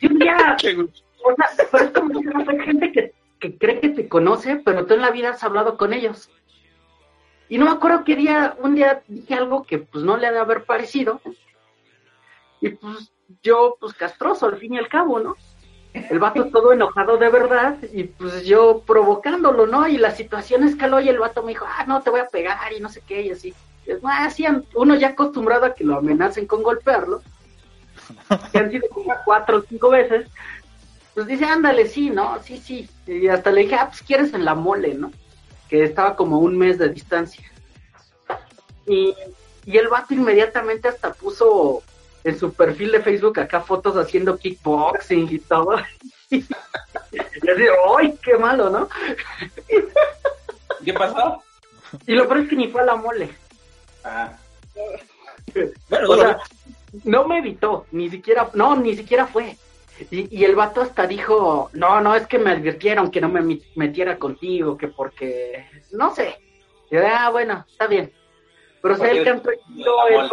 [0.00, 1.02] y un día, Qué gusto.
[1.24, 4.86] o sea, pero es como que hay gente que, que cree que te conoce, pero
[4.86, 6.30] tú en la vida has hablado con ellos.
[7.48, 10.32] Y no me acuerdo qué día, un día dije algo que pues no le ha
[10.32, 11.20] de haber parecido.
[12.60, 15.36] Y pues yo, pues castroso al fin y al cabo, ¿no?
[15.92, 19.88] El vato todo enojado de verdad y pues yo provocándolo, ¿no?
[19.88, 22.72] Y la situación escaló y el vato me dijo, ah, no, te voy a pegar
[22.72, 23.54] y no sé qué, y así.
[24.32, 27.22] Sí, uno ya acostumbrado a que lo amenacen con golpearlo,
[28.52, 30.28] que han sido como cuatro o cinco veces,
[31.14, 32.38] pues dice, ándale, sí, ¿no?
[32.42, 32.88] Sí, sí.
[33.06, 35.10] Y hasta le dije, ah, pues quieres en la mole, ¿no?
[35.68, 37.50] Que estaba como un mes de distancia.
[38.86, 39.14] Y,
[39.66, 41.82] y el vato inmediatamente hasta puso
[42.24, 45.76] en su perfil de Facebook acá fotos haciendo kickboxing y todo.
[46.30, 47.64] y así,
[47.98, 48.88] ¡ay, qué malo, ¿no?
[50.84, 51.42] ¿Qué pasó?
[52.06, 53.30] Y lo peor es que ni fue a la mole.
[54.04, 54.32] Ah,
[55.88, 56.38] Bueno, O sea,
[57.04, 59.56] no me evitó, ni siquiera, no, ni siquiera fue.
[60.10, 63.60] Y, y el vato hasta dijo, no, no, es que me advirtieron que no me
[63.76, 66.38] metiera contigo, que porque, no sé.
[66.90, 68.12] Y yo, ah, bueno, está bien.
[68.80, 69.56] Pero o sea, él cantó, la
[70.08, 70.30] él,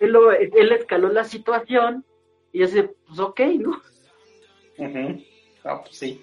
[0.00, 2.04] él lo- él escaló la situación
[2.52, 3.82] y yo así, pues ok, ¿no?
[5.82, 6.22] pues sí.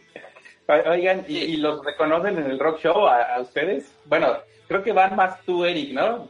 [0.89, 3.91] Oigan, ¿y, y los reconocen en el rock show a, a ustedes?
[4.05, 6.27] Bueno, creo que van más tú, Eric, ¿no?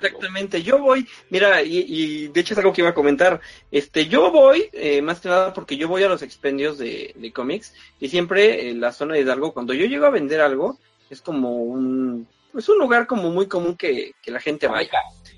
[0.00, 0.62] exactamente.
[0.62, 3.40] Yo voy, mira, y, y de hecho es algo que iba a comentar.
[3.70, 7.32] Este, yo voy, eh, más que nada porque yo voy a los expendios de, de
[7.32, 10.78] cómics y siempre en la zona de Hidalgo, cuando yo llego a vender algo,
[11.10, 14.90] es como un, pues un lugar como muy común que, que la gente vaya.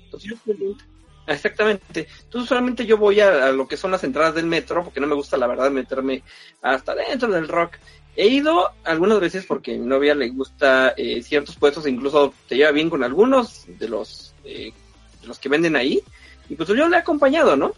[0.05, 0.83] Entonces yo pregunto-
[1.27, 2.07] Exactamente.
[2.23, 5.15] Entonces solamente yo voy a, lo que son las entradas del metro, porque no me
[5.15, 6.23] gusta la verdad meterme
[6.61, 7.77] hasta dentro del rock.
[8.15, 12.57] He ido algunas veces porque a mi novia le gusta eh, ciertos puestos, incluso te
[12.57, 14.73] lleva bien con algunos de los, eh,
[15.21, 16.01] de los que venden ahí,
[16.49, 17.73] y pues yo le he acompañado, ¿no?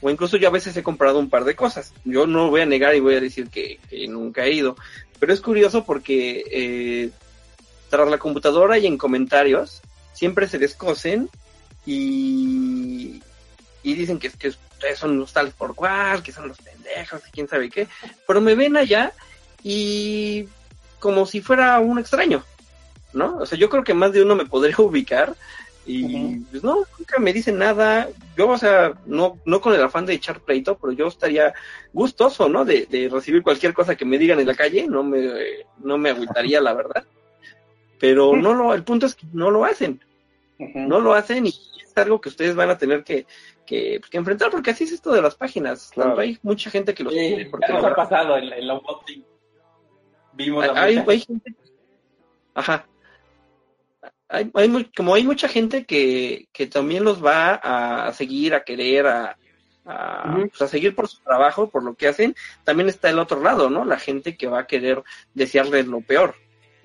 [0.00, 1.92] O incluso yo a veces he comprado un par de cosas.
[2.04, 4.76] Yo no voy a negar y voy a decir que, que nunca he ido.
[5.18, 7.10] Pero es curioso porque eh,
[7.88, 9.80] tras la computadora y en comentarios
[10.12, 11.28] siempre se descosen
[11.90, 13.22] y,
[13.82, 17.30] y dicen que, que ustedes son los tales por cual, que son los pendejos, y
[17.30, 17.88] quién sabe qué.
[18.26, 19.12] Pero me ven allá
[19.62, 20.46] y
[20.98, 22.44] como si fuera un extraño,
[23.14, 23.38] ¿no?
[23.38, 25.34] O sea, yo creo que más de uno me podría ubicar
[25.86, 28.10] y pues no, nunca me dicen nada.
[28.36, 31.54] yo, o sea, no, no con el afán de echar pleito, pero yo estaría
[31.94, 32.66] gustoso, ¿no?
[32.66, 35.26] De, de recibir cualquier cosa que me digan en la calle, no me,
[35.82, 37.04] no me agüitaría, la verdad.
[37.98, 39.98] Pero no lo, el punto es que no lo hacen.
[40.58, 41.54] No lo hacen y
[41.98, 43.26] algo que ustedes van a tener que,
[43.66, 45.90] que, que enfrentar, porque así es esto de las páginas.
[45.92, 46.10] Claro.
[46.10, 48.80] Tanto hay mucha gente que lo Sí, porque ya nos ha pasado en, en la.
[50.32, 51.54] Vimos la hay, hay gente
[52.54, 52.86] ajá
[54.28, 59.06] hay, hay como hay mucha gente que, que también los va a seguir a querer
[59.06, 59.38] a,
[59.86, 62.34] a, pues, a seguir por su trabajo por lo que hacen
[62.64, 65.02] también está el otro lado no la gente que va a querer
[65.34, 66.34] desearles lo peor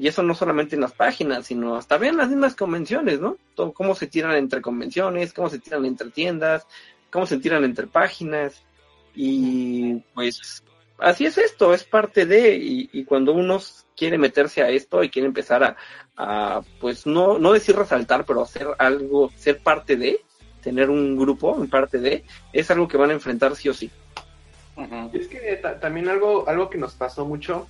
[0.04, 3.38] y eso no solamente en las páginas sino hasta bien en las mismas convenciones no
[3.56, 6.68] Todo, cómo se tiran entre convenciones cómo se tiran entre tiendas
[7.10, 8.62] cómo se tiran entre páginas
[9.16, 10.64] y pues
[10.98, 13.60] así es esto, es parte de, y, y cuando uno
[13.96, 15.78] quiere meterse a esto y quiere empezar a,
[16.18, 20.22] a, pues no, no decir resaltar, pero hacer algo, ser parte de,
[20.62, 23.92] tener un grupo en parte de, es algo que van a enfrentar sí o sí.
[25.14, 27.68] Y es que ta- también algo, algo que nos pasó mucho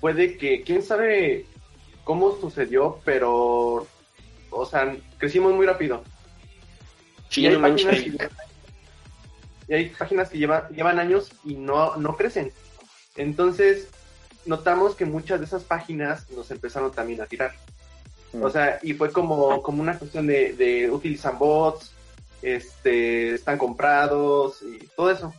[0.00, 1.46] fue de que, quién sabe
[2.10, 3.86] cómo sucedió, pero,
[4.50, 6.02] o sea, crecimos muy rápido.
[7.28, 8.30] Sí, y, hay no páginas que, llevan-
[9.68, 12.50] y hay páginas que llevan, llevan años y no, no crecen.
[13.14, 13.86] Entonces,
[14.44, 17.54] notamos que muchas de esas páginas nos empezaron también a tirar.
[18.32, 18.42] Mm.
[18.42, 21.92] O sea, y fue como, como una cuestión de, de utilizan bots,
[22.42, 25.32] este, están comprados y todo eso.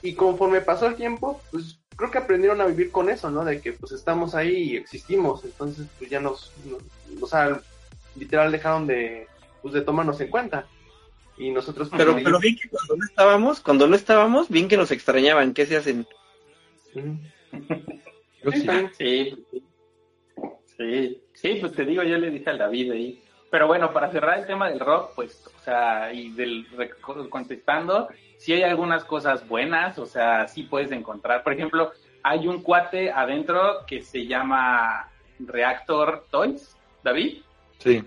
[0.00, 3.44] Y conforme pasó el tiempo, pues creo que aprendieron a vivir con eso, ¿no?
[3.44, 6.82] De que pues estamos ahí y existimos, entonces pues ya nos, nos-
[7.22, 7.60] o sea,
[8.16, 9.26] literal dejaron de,
[9.62, 10.66] pues de tomarnos en cuenta.
[11.36, 14.68] Y nosotros pues, Pero, ahí- pero bien que cuando no estábamos, cuando no estábamos, bien
[14.68, 16.06] que nos extrañaban, ¿qué se hacen?
[16.94, 17.18] Ujú.
[18.44, 18.66] Yo Sí, sí.
[18.66, 18.92] también.
[18.96, 19.44] Sí,
[20.76, 23.23] sí, sí, pues te digo, yo le dije a David ahí.
[23.54, 26.66] Pero bueno, para cerrar el tema del rock, pues, o sea, y del
[27.30, 31.44] contestando, sí hay algunas cosas buenas, o sea, sí puedes encontrar.
[31.44, 31.92] Por ejemplo,
[32.24, 37.42] hay un cuate adentro que se llama Reactor Toys, David,
[37.78, 38.02] Sí.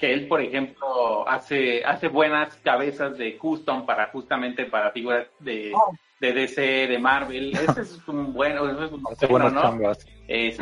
[0.00, 5.72] que él, por ejemplo, hace, hace buenas cabezas de custom para justamente para figuras de,
[6.18, 7.52] de DC, de Marvel.
[7.56, 9.62] Ese es un bueno, ese es un Hace bueno, buenas ¿no?
[9.62, 10.06] chambas.
[10.26, 10.58] Es-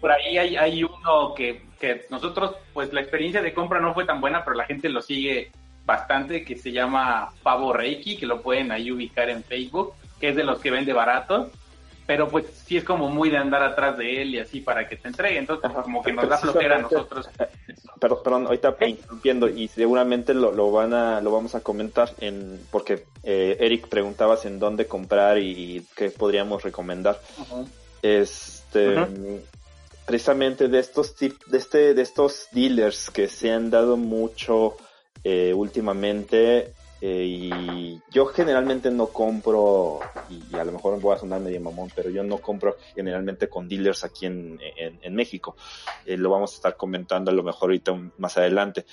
[0.00, 4.04] por ahí hay, hay uno que, que nosotros, pues la experiencia de compra no fue
[4.04, 5.50] tan buena, pero la gente lo sigue
[5.84, 10.36] bastante, que se llama Pavo Reiki, que lo pueden ahí ubicar en Facebook, que es
[10.36, 11.50] de los que vende baratos,
[12.06, 14.96] pero pues sí es como muy de andar atrás de él y así para que
[14.96, 17.28] te entregue, entonces como que nos da flojera a nosotros.
[18.00, 22.60] Perdón, perdón, ahorita interrumpiendo y seguramente lo, lo van a lo vamos a comentar en
[22.70, 27.20] porque eh, Eric preguntabas en dónde comprar y qué podríamos recomendar.
[28.00, 28.94] Este
[30.08, 34.76] precisamente de estos tip, de este de estos dealers que se han dado mucho
[35.22, 41.42] eh, últimamente eh, y yo generalmente no compro y, a lo mejor voy a sonar
[41.42, 45.56] medio mamón pero yo no compro generalmente con dealers aquí en, en, México.
[46.06, 48.86] Eh, lo vamos a estar comentando a lo mejor ahorita más adelante.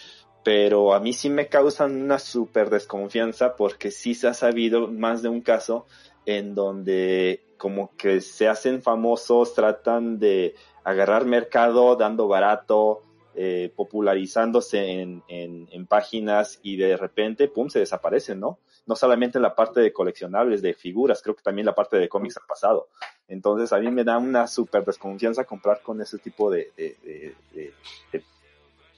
[0.43, 5.23] Pero a mí sí me causan una súper desconfianza porque sí se ha sabido más
[5.23, 5.87] de un caso
[6.25, 13.01] en donde como que se hacen famosos, tratan de agarrar mercado dando barato,
[13.37, 18.59] eh, popularizándose en, en, páginas y de repente, pum, se desaparecen, ¿no?
[18.85, 22.07] No solamente en la parte de coleccionables, de figuras, creo que también la parte de
[22.07, 22.87] cómics ha pasado.
[23.27, 27.35] Entonces a mí me da una súper desconfianza comprar con ese tipo de, de, de,
[27.53, 27.73] de-
[28.13, 28.23] de-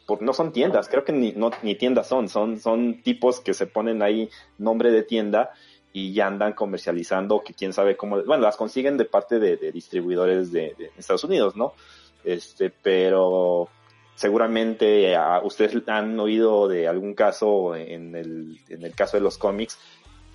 [0.05, 3.65] por- no son tiendas, creo que ni, ni tiendas son, son, son tipos que se
[3.67, 5.51] ponen ahí nombre de tienda
[5.97, 9.71] y ya andan comercializando que quién sabe cómo, bueno, las consiguen de parte de, de
[9.71, 11.73] distribuidores de, de Estados Unidos, ¿no?
[12.23, 13.67] Este, pero
[14.13, 19.39] seguramente ah, ustedes han oído de algún caso en el, en el caso de los
[19.39, 19.79] cómics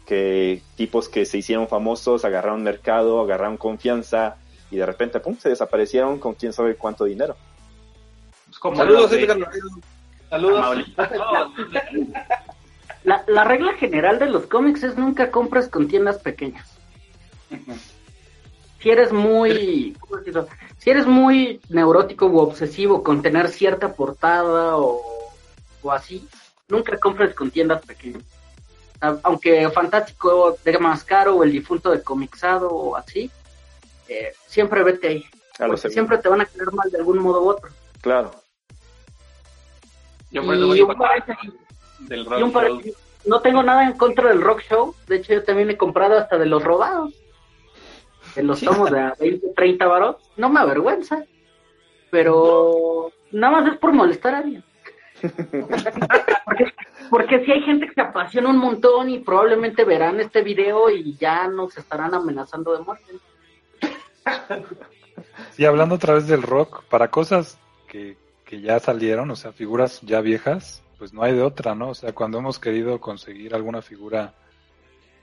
[0.05, 5.51] que tipos que se hicieron famosos agarraron mercado, agarraron confianza y de repente, pum, se
[5.51, 7.37] desaparecieron con quién sabe cuánto dinero.
[8.46, 9.46] Pues como Saludos, de.
[10.29, 10.87] Saludos.
[13.05, 16.69] La, la regla general de los cómics es nunca compras con tiendas pequeñas.
[18.81, 20.49] Si eres muy, ¿cómo decirlo?
[20.79, 25.01] si eres muy neurótico u obsesivo con tener cierta portada o,
[25.83, 26.27] o así,
[26.69, 28.23] nunca compres con tiendas pequeñas.
[29.01, 33.31] A- Aunque Fantástico de más caro o el difunto de Comixado o así,
[34.09, 35.25] eh, siempre vete ahí.
[35.91, 37.71] Siempre te van a querer mal de algún modo u otro.
[38.01, 38.33] Claro.
[40.31, 40.88] Yo por eso Y voy un
[42.11, 42.81] Y un par- show.
[43.27, 44.95] no tengo nada en contra del rock show.
[45.07, 47.15] De hecho, yo también he comprado hasta de los robados.
[48.35, 50.17] De los tomos de a 20, 30 varos.
[50.37, 51.25] No me avergüenza.
[52.11, 54.65] Pero nada más es por molestar a alguien.
[57.11, 61.17] porque, si hay gente que se apasiona un montón y probablemente verán este video y
[61.17, 63.12] ya nos estarán amenazando de muerte.
[65.53, 70.01] Sí, hablando otra vez del rock, para cosas que, que ya salieron, o sea, figuras
[70.03, 71.88] ya viejas, pues no hay de otra, ¿no?
[71.88, 74.35] O sea, cuando hemos querido conseguir alguna figura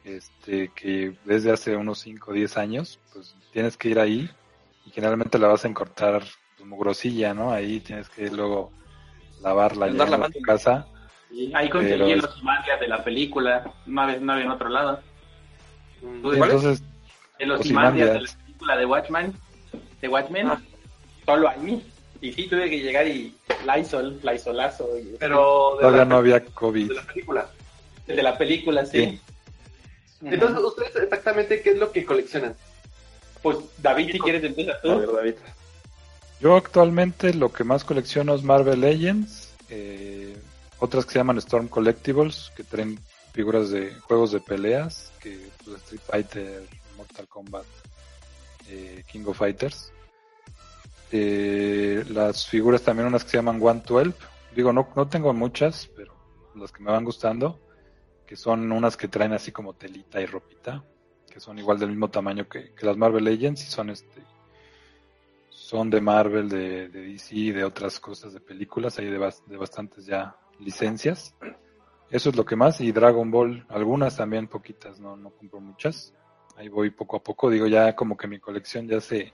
[0.04, 4.30] este que desde hace unos 5 o 10 años, pues tienes que ir ahí
[4.86, 6.24] y generalmente la vas a encontrar
[6.58, 7.54] como grosilla, ¿no?
[7.54, 8.74] Ahí tienes que luego
[9.42, 10.28] lavarla ya en lavando.
[10.32, 10.86] tu casa.
[11.32, 15.00] Y ahí conseguí los mangas de la película, no había, no había en otro lado.
[16.02, 16.22] Mm.
[16.22, 16.52] ¿Tú Y ¿Cuál?
[16.52, 16.84] entonces,
[17.38, 19.34] En los imandias de la película de Watchmen,
[20.02, 20.62] de Watchmen, Ah.
[21.26, 21.82] solo ahí.
[22.22, 23.34] Y sí, tuve que llegar y
[23.66, 26.88] Lysol, Lysolazo, y- Pero de todavía la, no había COVID.
[26.90, 27.50] de la película.
[28.08, 29.20] de la película, sí.
[30.20, 30.26] Sí.
[30.26, 32.56] Entonces, ¿ustedes exactamente qué es lo que coleccionan?
[33.42, 35.00] Pues David, si quieres empieza A tú.
[35.00, 35.36] ver, David.
[36.42, 40.36] Yo actualmente lo que más colecciono es Marvel Legends, eh,
[40.80, 43.00] otras que se llaman Storm Collectibles, que traen
[43.34, 46.64] figuras de juegos de peleas, que pues, Street Fighter,
[46.98, 47.66] Mortal Kombat,
[48.70, 49.92] eh, King of Fighters.
[51.12, 54.14] Eh, las figuras también unas que se llaman 112,
[54.56, 56.14] digo no, no tengo muchas, pero
[56.56, 57.60] las que me van gustando,
[58.28, 60.84] que son unas que traen así como telita y ropita,
[61.32, 64.24] que son igual del mismo tamaño que, las Marvel Legends y son este
[65.50, 70.06] son de Marvel, de, de DC, de otras cosas, de películas, hay de, de bastantes
[70.06, 71.36] ya licencias.
[72.10, 76.14] Eso es lo que más, y Dragon Ball, algunas también, poquitas, no, no compro muchas.
[76.56, 79.32] Ahí voy poco a poco, digo, ya como que mi colección ya se,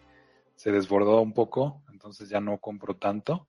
[0.55, 3.47] se desbordó un poco, entonces ya no compro tanto.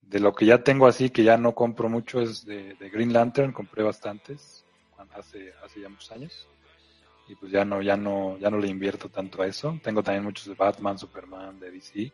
[0.00, 3.52] De lo que ya tengo así, que ya no compro mucho, es de, Green Lantern,
[3.52, 4.64] compré bastantes
[5.14, 6.48] hace, hace ya muchos años.
[7.28, 9.78] Y pues ya no, ya no, ya no le invierto tanto a eso.
[9.82, 12.12] Tengo también muchos de Batman, Superman, de DC,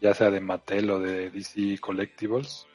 [0.00, 2.66] ya sea de Mattel o de DC Collectibles.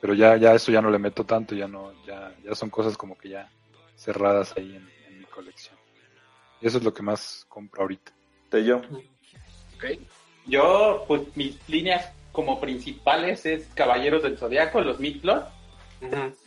[0.00, 2.96] Pero ya, ya eso ya no le meto tanto, ya no, ya, ya son cosas
[2.96, 3.50] como que ya
[3.94, 5.76] cerradas ahí en, mi colección.
[6.60, 8.12] Y eso es lo que más compro ahorita.
[8.48, 8.80] Tello.
[10.46, 15.44] Yo, pues mis líneas como principales es Caballeros del Zodiaco, los Midlord,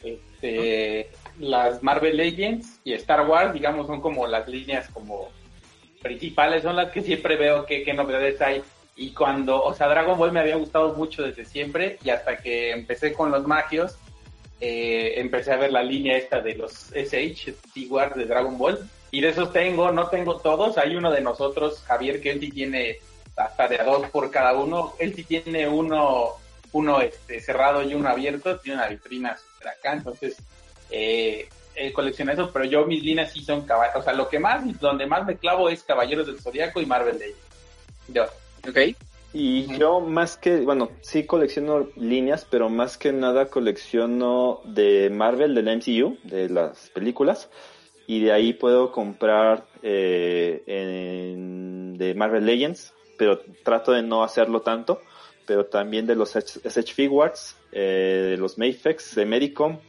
[0.04, 5.30] este, las Marvel Legends y Star Wars, digamos, son como las líneas como
[6.02, 8.62] principales, son las que siempre veo que, qué novedades hay.
[8.96, 12.72] Y cuando, o sea, Dragon Ball me había gustado mucho desde siempre y hasta que
[12.72, 13.98] empecé con los magios,
[14.60, 18.80] eh, empecé a ver la línea esta de los SH, Steward de Dragon Ball.
[19.12, 20.78] Y de esos tengo, no tengo todos.
[20.78, 22.98] Hay uno de nosotros, Javier, que él sí tiene
[23.36, 24.94] hasta de a dos por cada uno.
[25.00, 26.30] Él sí tiene uno,
[26.72, 28.58] uno este, cerrado y uno abierto.
[28.60, 29.94] Tiene una vitrina super acá.
[29.94, 30.36] Entonces,
[30.92, 32.52] eh, él colecciona eso.
[32.52, 34.02] Pero yo mis líneas sí son caballeros.
[34.02, 37.18] O sea, lo que más, donde más me clavo es Caballeros del Zodiaco y Marvel
[37.20, 37.40] Legends.
[38.10, 38.24] Yo.
[38.70, 38.96] Ok.
[39.36, 45.56] Y yo más que, bueno, sí colecciono líneas, pero más que nada colecciono de Marvel,
[45.56, 47.50] del MCU, de las películas,
[48.06, 54.62] y de ahí puedo comprar eh, en- de Marvel Legends, pero trato de no hacerlo
[54.62, 55.02] tanto,
[55.46, 59.80] pero también de los SH Figuarts, eh, de los Mayfex, de Medicom,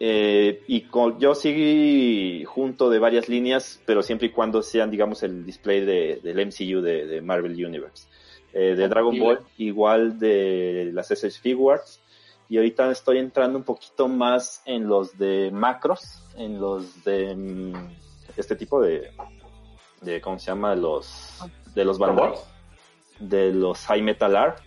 [0.00, 5.22] eh, y con, yo sí junto de varias líneas, pero siempre y cuando sean, digamos,
[5.22, 8.06] el display de, del MCU de, de Marvel Universe.
[8.52, 12.00] Eh, de Dragon Ball, igual de las SS Figuarts.
[12.48, 17.74] Y ahorita estoy entrando un poquito más en los de macros, en los de mm,
[18.36, 19.10] este tipo de,
[20.00, 20.74] de ¿cómo se llama?
[20.74, 21.40] Los,
[21.74, 22.44] de los Bandai, ¿Robots?
[23.20, 24.58] de los High Metal Art.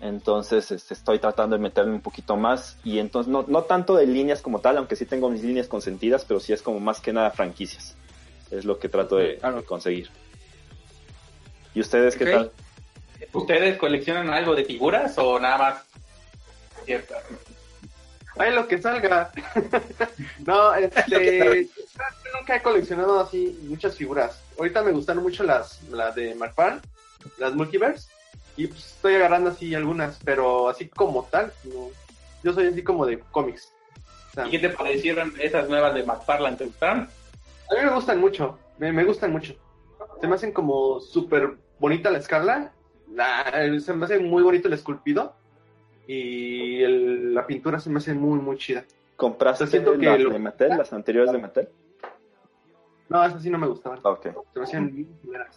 [0.00, 4.06] Entonces este, estoy tratando de meterme un poquito más y entonces no, no tanto de
[4.06, 7.12] líneas como tal, aunque sí tengo mis líneas consentidas, pero sí es como más que
[7.12, 7.96] nada franquicias.
[8.50, 9.64] Es lo que trato de Claro.
[9.64, 10.08] conseguir.
[11.74, 12.52] ¿Y ustedes qué tal?
[13.32, 15.84] ¿Ustedes coleccionan algo de figuras o nada más?
[16.84, 17.14] Cierto.
[18.38, 19.32] Ay, lo que salga.
[20.46, 24.40] no, este, yo nunca he coleccionado así muchas figuras.
[24.58, 26.80] Ahorita me gustaron mucho las, las de Marfan,
[27.38, 28.10] las Multiverse,
[28.56, 31.88] y pues estoy agarrando así algunas, pero así como tal, no.
[32.42, 33.72] yo soy así como de cómics.
[34.30, 36.56] O sea, ¿Y qué te parecieron esas nuevas de McFarlane?
[36.56, 37.08] ¿Te gustaron?
[37.70, 39.54] a mí me gustan mucho, me, me gustan mucho.
[40.20, 42.72] Se me hacen como súper bonita la escala,
[43.14, 45.34] la- se me hace muy bonito el esculpido,
[46.06, 48.84] y el- la pintura se me hace muy, muy chida.
[49.16, 51.68] ¿Compraste siento que las lo- de Mattel, las anteriores de Mattel?
[53.08, 54.00] No, esas sí no me gustaban.
[54.02, 54.22] Ok.
[54.52, 55.56] Se me hacían bien culeras.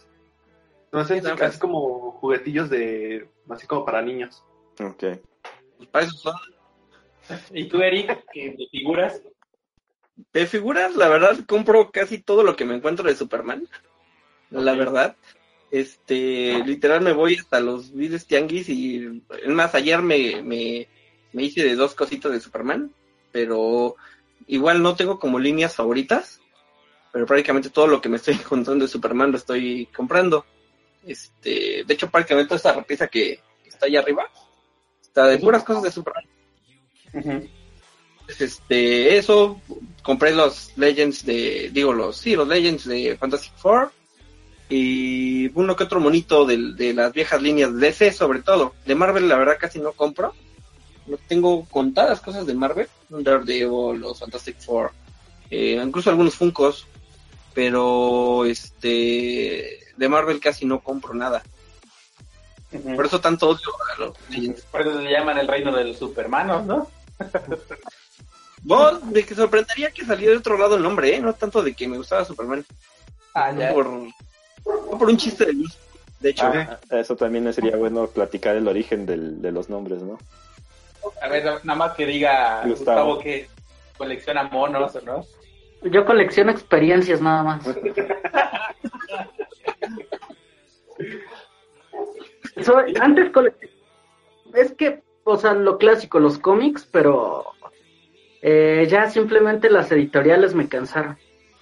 [0.90, 1.50] Se me hacían Sí, así, pues.
[1.50, 4.42] así como juguetillos de, así como para niños.
[4.80, 5.04] Ok.
[5.76, 6.34] Pues para eso son.
[7.52, 9.22] ¿Y tú, Eric, que de figuras?
[10.32, 13.66] De figuras, la verdad, compro casi todo lo que me encuentro de Superman.
[14.50, 15.16] La verdad.
[15.70, 20.86] Este, literal me voy hasta los videos tianguis y, es más, ayer me, me,
[21.32, 22.92] me hice de dos cositas de Superman.
[23.30, 23.96] pero
[24.46, 26.42] igual no tengo como líneas favoritas,
[27.12, 30.44] pero prácticamente todo lo que me estoy encontrando de Superman lo estoy comprando.
[31.06, 34.28] Este, de hecho, prácticamente toda esta repisa que está ahí arriba
[35.00, 36.24] está de puras cosas de Superman.
[38.24, 39.60] Pues, Este, eso,
[40.02, 43.90] compré los Legends de, digo los, sí, los Legends de Fantastic Four
[44.70, 48.74] y uno que otro monito de, de las viejas líneas de DC sobre todo.
[48.86, 50.34] De Marvel la verdad casi no compro.
[51.06, 54.92] No tengo contadas cosas de Marvel, Daredevil, los Fantastic Four,
[55.50, 56.86] eh, incluso algunos Funkos,
[57.54, 61.42] pero este de Marvel casi no compro nada.
[62.96, 64.16] Por eso tanto odio a los.
[64.70, 66.88] Por eso se llaman el reino de los supermanos, ¿no?
[68.62, 71.20] Vos, de que sorprendería que saliera de otro lado el nombre, ¿eh?
[71.20, 72.64] No tanto de que me gustaba Superman.
[73.34, 73.72] Ah, No ya.
[73.74, 75.76] por, no por un chiste de luz.
[76.20, 80.18] De hecho, Ah, Eso también sería bueno platicar el origen del- de los nombres, ¿no?
[81.20, 83.16] A ver, nada más que diga Gustavo.
[83.16, 83.48] Gustavo, que
[83.98, 85.26] colecciona monos, ¿o no?
[85.84, 87.64] Yo colecciono experiencias nada más.
[92.62, 93.30] Soy- antes
[94.54, 97.46] es que, o sea, lo clásico, los cómics, pero
[98.42, 101.16] eh, ya simplemente las editoriales me cansaron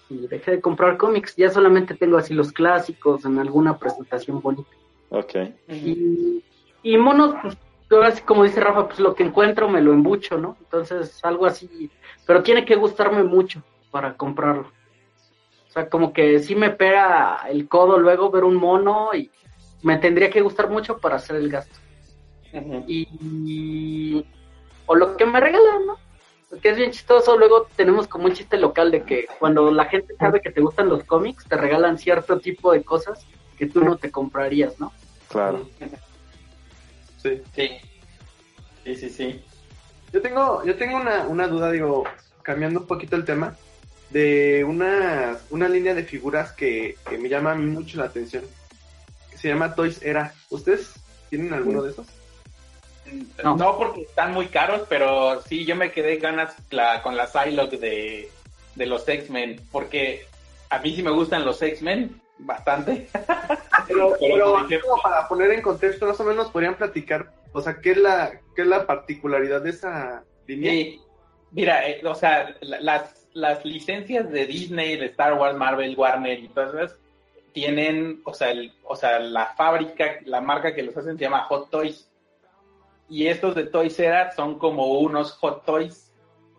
[0.08, 1.36] y dejé de comprar cómics.
[1.36, 4.70] Ya solamente tengo así los clásicos en alguna presentación bonita.
[5.10, 5.34] Ok.
[5.68, 6.42] Y,
[6.82, 7.56] y monos, pues,
[7.90, 10.56] ahora sí, como dice Rafa, pues lo que encuentro me lo embucho, ¿no?
[10.60, 11.90] Entonces, algo así,
[12.26, 14.70] pero tiene que gustarme mucho para comprarlo.
[15.68, 19.30] O sea, como que sí me pega el codo luego ver un mono y
[19.82, 21.78] me tendría que gustar mucho para hacer el gasto.
[22.88, 24.26] Y,
[24.86, 25.96] o lo que me regalan, ¿no?
[26.48, 30.16] Porque es bien chistoso, luego tenemos como un chiste local de que cuando la gente
[30.18, 33.24] sabe que te gustan los cómics, te regalan cierto tipo de cosas
[33.56, 34.92] que tú no te comprarías, ¿no?
[35.28, 35.68] Claro.
[37.18, 37.40] Sí.
[37.54, 37.70] Sí.
[38.82, 39.44] Sí, sí, sí.
[40.12, 42.02] Yo tengo, yo tengo una, una duda, digo,
[42.42, 43.56] cambiando un poquito el tema,
[44.10, 48.44] de una, una línea de figuras que, que me llama a mí mucho la atención,
[49.30, 50.34] que se llama Toys Era.
[50.50, 50.92] ¿Ustedes
[51.28, 52.06] tienen alguno de esos?
[53.42, 53.56] No.
[53.56, 53.76] No.
[53.78, 58.30] porque están muy caros, pero sí, yo me quedé ganas la- con la Psylocke de,
[58.76, 60.26] de los X-Men, porque
[60.68, 63.08] a mí sí me gustan los X-Men bastante.
[63.88, 64.16] Pero,
[64.82, 68.30] como para poner en contexto, más o menos podrían platicar, o sea, ¿qué es la,
[68.54, 70.70] qué es la particularidad de esa línea?
[70.70, 71.00] Sí,
[71.50, 76.38] mira, eh, o sea, la- las, las licencias de Disney, de Star Wars, Marvel, Warner
[76.38, 76.98] y todas esas
[77.52, 81.44] tienen, o sea, el, o sea, la fábrica, la marca que los hacen se llama
[81.44, 82.08] Hot Toys.
[83.08, 86.12] Y estos de Toys Era son como unos Hot Toys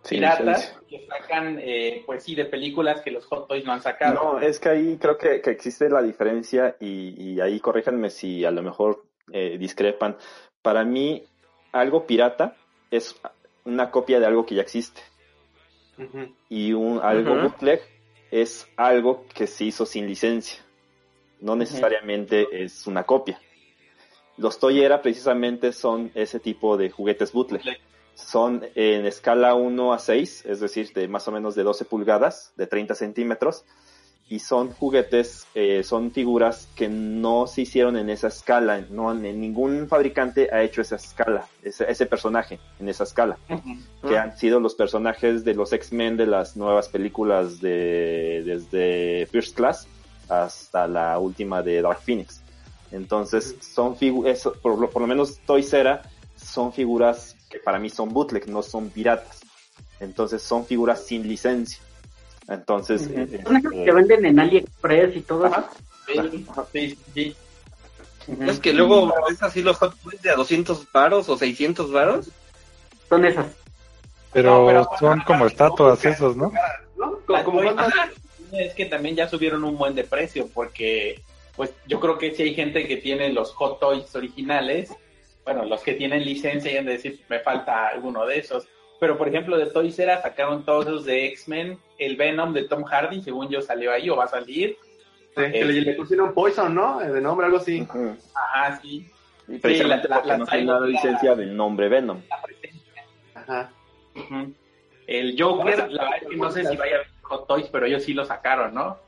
[0.07, 4.33] piratas que sacan, eh, pues sí, de películas que los Hot Toys no han sacado.
[4.33, 8.43] No, es que ahí creo que, que existe la diferencia y, y ahí corríjanme si
[8.43, 10.17] a lo mejor eh, discrepan.
[10.61, 11.23] Para mí,
[11.71, 12.55] algo pirata
[12.89, 13.15] es
[13.63, 15.01] una copia de algo que ya existe
[16.49, 17.81] Y un algo bootleg
[18.31, 20.59] es algo que se hizo sin licencia.
[21.39, 23.39] No necesariamente es una copia.
[24.37, 27.61] Los Toyera precisamente son ese tipo de juguetes bootleg.
[27.61, 27.81] Bootleg.
[28.13, 32.53] Son en escala 1 a 6, es decir, de más o menos de 12 pulgadas,
[32.55, 33.65] de 30 centímetros,
[34.31, 39.33] y son juguetes, eh, son figuras que no se hicieron en esa escala, no, ni-
[39.33, 43.37] ningún fabricante ha hecho esa escala, ese, ese personaje en esa escala
[44.07, 49.55] que han sido los personajes de los X-Men de las nuevas películas de desde First
[49.57, 49.87] Class
[50.29, 52.41] hasta la última de Dark Phoenix.
[52.91, 56.03] Entonces, son figuras, por, lo- por lo menos Toys Era,
[56.35, 59.41] son figuras que para mí son bootleg, no son piratas.
[59.99, 61.79] Entonces, son figuras sin licencia.
[62.47, 65.55] Entonces, eh, Son esas eh, que venden en AliExpress y todo eso.
[65.55, 65.69] Ajá.
[66.73, 67.35] Sí, sí, sí.
[68.41, 72.29] es que luego es así los Hot Wheels de a 200 varos o 600 varos.
[73.07, 73.45] Son esas.
[74.33, 76.51] Pero, No, pero- son como estatuas esos, ¿no?
[76.97, 77.19] ¿No?
[77.43, 81.21] Como, es que también ya subieron un buen de precio porque
[81.55, 84.91] pues yo creo que si hay gente que tiene los Hot Toys originales,
[85.43, 88.67] bueno, los que tienen licencia y han de decir, me falta alguno de esos.
[89.01, 92.83] Pero por ejemplo, de Toys Era sacaron todos los de X-Men, el Venom de Tom
[92.83, 94.77] Hardy, según yo salió ahí o va a salir.
[95.35, 97.01] Sí, que le, le pusieron Poison, ¿no?
[97.01, 97.81] Eh, De nombre, algo así.
[97.81, 98.15] ujú.
[98.35, 99.09] Ajá, sí.
[99.47, 102.21] Y precisamente la- la- porque la no se era- licencia del nombre Venom.
[102.29, 103.03] La presencia.
[103.33, 103.71] Ajá.
[105.07, 107.87] El Joker, la verdad es que no sé si vaya a haber Hot Toys, pero
[107.87, 108.99] ellos sí lo sacaron, ¿no?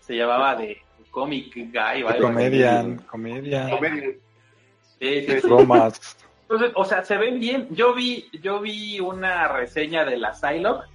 [0.00, 0.78] Se llamaba de
[1.12, 2.02] Comic Guy.
[2.20, 4.12] Comedian, comedian, Comedia.
[4.98, 5.48] Sí, sí, sí.
[6.48, 7.66] Entonces, o sea, se ven bien.
[7.70, 10.86] Yo vi, yo vi una reseña de la Psylocke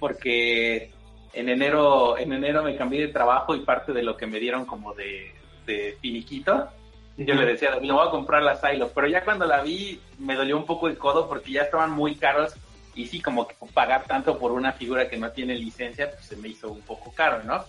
[0.00, 0.90] porque
[1.32, 4.64] en enero, en enero me cambié de trabajo y parte de lo que me dieron
[4.64, 5.32] como de,
[5.66, 6.68] de finiquito,
[7.16, 10.34] yo le decía, me voy a comprar la Psylocke, pero ya cuando la vi me
[10.34, 12.54] dolió un poco el codo porque ya estaban muy caros
[12.94, 16.36] y sí, como que pagar tanto por una figura que no tiene licencia, pues se
[16.36, 17.64] me hizo un poco caro, ¿no?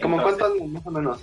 [0.00, 1.20] ¿Como cuánto más o menos?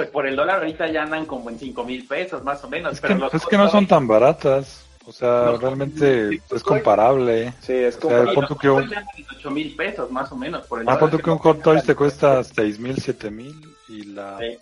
[0.00, 2.94] Pues por el dólar ahorita ya andan como en cinco mil pesos, más o menos.
[2.94, 4.86] Es que, pero los es que no son tan baratas.
[5.06, 7.52] O sea, No, realmente es comparable.
[7.60, 8.14] Sí, es O como...
[8.14, 10.66] sea, que un, Hot Toys andan en ocho mil pesos, más o menos.
[10.66, 13.54] Por el ah, pon que que un Hot Toys te cuesta seis mil, siete mil
[13.88, 14.58] y la Sí.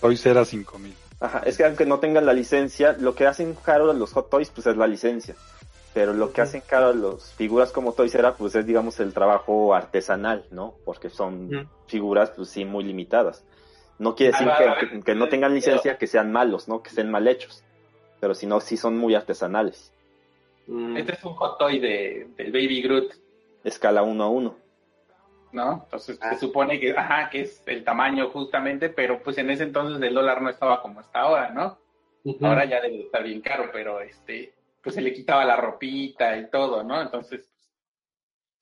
[0.00, 0.94] Toys era cinco mil.
[1.20, 4.50] Ajá, es que aunque no tengan la licencia, lo que hacen caro los Hot Toys,
[4.50, 5.34] pues es la licencia.
[5.94, 9.74] Pero lo que hacen caro las figuras como Toys era, pues es, digamos, el trabajo
[9.74, 10.74] artesanal, ¿no?
[10.84, 13.44] Porque son figuras, pues sí, muy limitadas.
[13.98, 16.82] No quiere decir Ah, que, no tengan licencia, que sean malos, ¿no?
[16.82, 17.64] Que estén mal hechos.
[18.20, 19.92] Pero si no, sí son muy artesanales.
[20.66, 20.96] Mm.
[20.96, 23.12] Este es un hot toy de, del Baby Groot,
[23.64, 24.56] Escala uno a uno.
[25.52, 25.80] ¿no?
[25.84, 26.34] Entonces Ah.
[26.34, 30.12] se supone que, ajá, que es el tamaño justamente, pero pues en ese entonces el
[30.14, 31.78] dólar no estaba como está ahora, ¿no?
[32.46, 36.50] Ahora ya debe estar bien caro, pero este, pues se le quitaba la ropita y
[36.50, 37.00] todo, ¿no?
[37.00, 37.48] Entonces,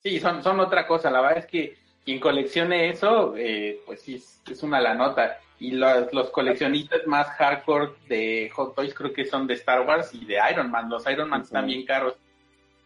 [0.02, 1.10] sí, son, son otra cosa.
[1.10, 1.74] La verdad es que
[2.04, 5.38] quien coleccione eso, eh, pues sí, es, es una la nota.
[5.58, 10.12] Y los, los coleccionistas más hardcore de Hot Toys creo que son de Star Wars
[10.12, 10.90] y de Iron Man.
[10.90, 12.14] Los Iron Man están bien caros.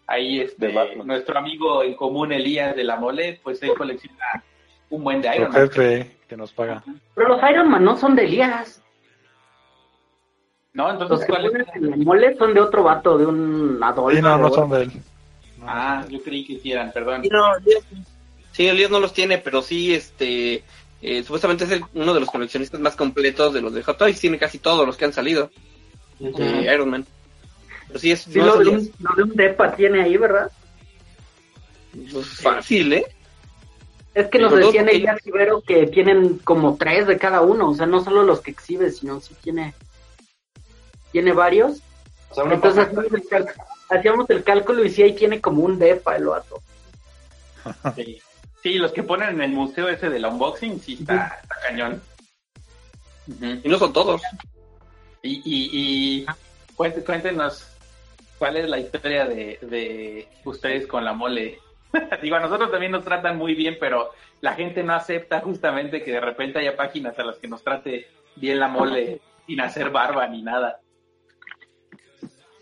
[0.07, 0.73] Ahí este,
[1.05, 4.43] nuestro amigo en común Elías de la Mole, pues él colecciona
[4.91, 5.69] un buen de Iron Man.
[5.69, 6.83] jefe que nos paga.
[7.15, 8.83] Pero los Iron Man no son de Elías.
[10.73, 10.93] ¿No?
[10.93, 11.51] Los Entonces, que ¿cuál es?
[11.53, 14.17] ponen en la mole son de otro vato, de un Adolfo.
[14.17, 14.93] Sí, no, no son de él.
[15.59, 17.23] No, Ah, yo creí que sí eran, perdón.
[17.23, 17.85] Sí, no, Elías-
[18.59, 20.65] sí, Elías no los tiene, pero sí, este,
[21.01, 24.19] eh, supuestamente es el- uno de los coleccionistas más completos de los de Hot Toys.
[24.19, 25.49] Tiene casi todos los que han salido
[26.19, 27.07] de Iron Man.
[27.87, 30.17] Pero sí es, Sí, no lo, es de un, lo de un depa tiene ahí,
[30.17, 30.51] ¿verdad?
[32.13, 33.05] Pues, fácil, ¿eh?
[34.15, 37.87] Es que nos decían Elías Ibero que tienen como tres de cada uno, o sea,
[37.87, 39.73] no solo los que exhibe, sino sí tiene,
[41.13, 41.79] tiene varios.
[42.31, 43.47] O sea, Entonces hacíamos el,
[43.89, 46.61] hacíamos el cálculo y sí ahí tiene como un depa el vato.
[47.95, 48.21] Sí.
[48.69, 52.03] Sí, los que ponen en el museo ese del unboxing, sí está, está cañón.
[53.65, 54.21] Y no son todos.
[55.23, 55.71] Y, y,
[56.23, 56.27] y
[56.77, 57.67] cuént- cuéntenos
[58.39, 61.61] cuál es la historia de, de ustedes con la mole.
[62.23, 64.11] Digo, a nosotros también nos tratan muy bien, pero
[64.43, 68.07] la gente no acepta justamente que de repente haya páginas a las que nos trate
[68.37, 70.79] bien la mole sin hacer barba ni nada.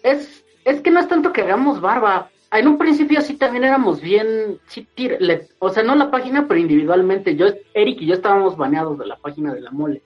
[0.04, 2.30] Es, es que no es tanto que hagamos barba.
[2.52, 6.60] En un principio sí también éramos bien, sí, le- o sea, no la página, pero
[6.60, 7.34] individualmente.
[7.36, 10.00] Yo, Eric y yo estábamos baneados de la página de la mole.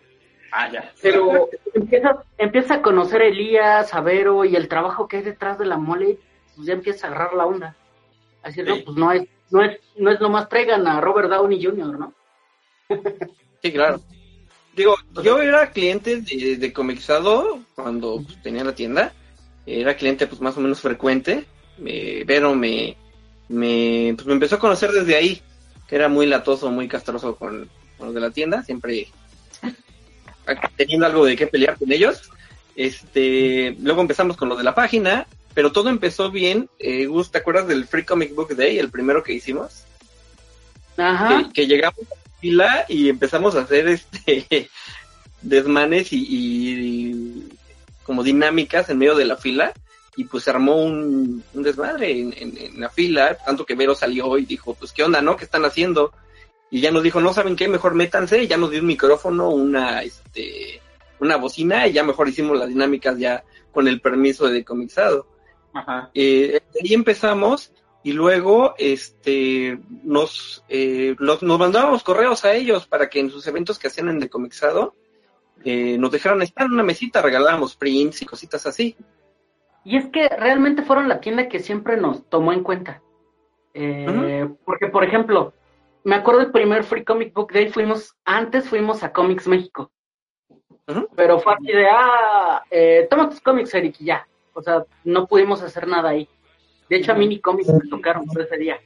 [0.52, 0.90] Ah, ya.
[1.02, 5.58] Pero empieza, empieza a conocer a Elías, a Vero y el trabajo que hay detrás
[5.58, 6.18] de la mole,
[6.56, 7.76] pues ya empieza a agarrar la onda.
[8.42, 8.82] Así, no, Sí.
[8.84, 12.14] pues no es, no es, no es nomás traigan a Robert Downey Jr., ¿no?
[13.62, 14.00] Sí, claro.
[14.74, 19.12] Digo, yo era cliente de, de Comixado cuando pues, tenía la tienda.
[19.66, 21.44] Era cliente pues más o menos frecuente.
[21.84, 22.96] Eh, pero me,
[23.48, 25.42] me, pues, me empezó a conocer desde ahí.
[25.88, 27.68] Que era muy latoso, muy castroso con,
[27.98, 28.62] con los de la tienda.
[28.62, 29.08] Siempre
[30.76, 32.30] teniendo algo de qué pelear con ellos.
[32.76, 35.26] Este, luego empezamos con lo de la página.
[35.52, 36.68] Pero todo empezó bien.
[36.78, 39.84] Eh, Gus, ¿te acuerdas del Free Comic Book Day, el primero que hicimos?
[40.96, 41.44] Ajá.
[41.44, 44.68] que, que llegamos a la fila y empezamos a hacer este
[45.42, 47.48] desmanes y, y
[48.02, 49.72] como dinámicas en medio de la fila
[50.16, 53.94] y pues se armó un, un desmadre en, en- en la fila, tanto que Vero
[53.94, 55.36] salió y dijo, pues qué onda, ¿no?
[55.36, 56.12] ¿Qué están haciendo?
[56.70, 59.48] Y ya nos dijo, no saben qué, mejor métanse, y ya nos dio un micrófono,
[59.50, 60.80] una, este,
[61.20, 63.42] una bocina, y ya mejor hicimos las dinámicas ya
[63.72, 65.26] con el permiso de Comixado.
[65.72, 66.10] Ajá.
[66.14, 72.86] Eh, de ahí empezamos y luego este nos eh, los- nos mandábamos correos a ellos
[72.86, 74.94] para que en sus eventos que hacían en Decomixado
[75.64, 78.96] eh, nos dejaran estar en una mesita, regalábamos prints y cositas así.
[79.84, 83.02] Y es que realmente fueron la tienda que siempre nos tomó en cuenta.
[83.74, 85.52] Eh, Porque, por ejemplo,
[86.04, 89.90] me acuerdo el primer Free Comic Book Day, fuimos, antes fuimos a Comics México.
[91.14, 94.26] Pero fue así de, ah, eh, toma tus cómics, Eric, y ya.
[94.54, 96.28] O sea, no pudimos hacer nada ahí.
[96.88, 98.80] De hecho, a mí ni cómics me tocaron por ese día.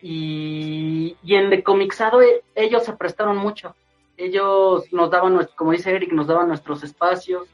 [0.00, 3.74] Y, y en Decomixado eh, ellos se prestaron mucho.
[4.16, 7.48] Ellos nos daban, como dice Eric, nos daban nuestros espacios.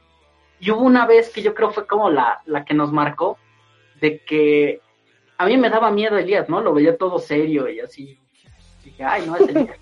[0.61, 3.37] Y hubo una vez que yo creo fue como la, la que nos marcó,
[3.99, 4.79] de que
[5.37, 6.61] a mí me daba miedo Elías, ¿no?
[6.61, 8.19] Lo veía todo serio y así.
[8.85, 9.77] Dije, ay, no es Elías.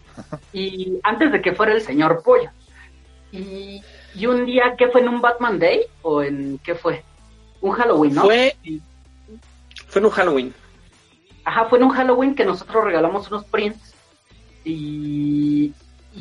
[0.54, 2.50] y antes de que fuera el señor Pollo.
[3.30, 3.82] Y,
[4.14, 5.82] y un día, ¿qué fue en un Batman Day?
[6.00, 7.04] ¿O en qué fue?
[7.60, 8.22] Un Halloween, ¿no?
[8.22, 8.56] Fue,
[9.86, 10.54] fue en un Halloween.
[11.44, 13.94] Ajá, fue en un Halloween que nosotros regalamos unos prints
[14.64, 15.74] y,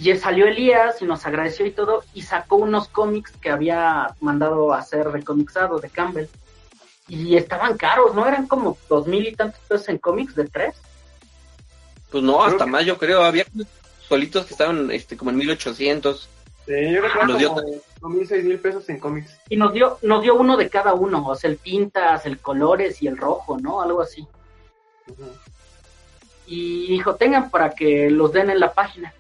[0.10, 4.74] y salió Elías y nos agradeció y todo y sacó unos cómics que había mandado
[4.74, 6.28] a hacer recomixado de Campbell.
[7.08, 8.26] y estaban caros, ¿no?
[8.26, 10.76] Eran como dos mil y tantos pesos en cómics de tres.
[12.10, 13.46] Pues no, hasta más yo creo, había
[14.08, 16.30] solitos que estaban este como en 1800.
[16.66, 17.56] Sí, yo creo que Nos dio-
[18.00, 19.38] como seis mil pesos en cómics.
[19.50, 23.02] Y nos dio, nos dio uno de cada uno, o sea, el tintas, el colores
[23.02, 23.82] y el rojo, ¿no?
[23.82, 24.26] Algo así.
[26.48, 29.14] Y dijo, tengan para que los den en la página.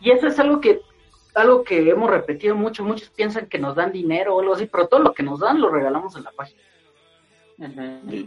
[0.00, 0.80] Y eso es algo que,
[1.34, 4.88] algo que hemos repetido mucho, muchos piensan que nos dan dinero o algo así, pero
[4.88, 6.62] todo lo que nos dan lo regalamos en la página.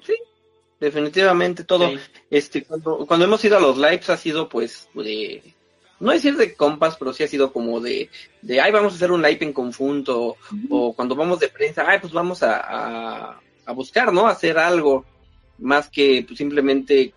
[0.04, 0.16] Sí,
[0.80, 1.90] definitivamente todo.
[1.90, 2.00] Sí.
[2.30, 5.56] Este, cuando, cuando hemos ido a los lives ha sido pues de,
[6.00, 8.10] no decir de compas, pero sí ha sido como de,
[8.42, 10.36] de ay, vamos a hacer un live en conjunto,
[10.70, 14.28] o cuando vamos de prensa, ay, pues vamos a, a, a buscar, ¿no?
[14.28, 15.06] Hacer algo,
[15.60, 17.14] más que pues, simplemente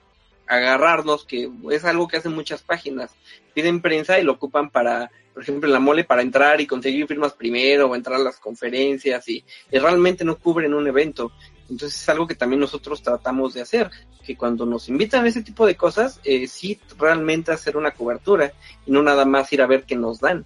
[0.47, 3.11] agarrarnos, que es algo que hacen muchas páginas.
[3.55, 7.33] Piden prensa y lo ocupan para, por ejemplo, la mole para entrar y conseguir firmas
[7.33, 11.33] primero, o entrar a las conferencias, y, y realmente no cubren un evento.
[11.71, 13.91] Entonces es algo que también nosotros tratamos de hacer,
[14.25, 18.53] que cuando nos invitan a ese tipo de cosas, eh, sí realmente hacer una cobertura
[18.87, 20.45] y no nada más ir a ver qué nos dan.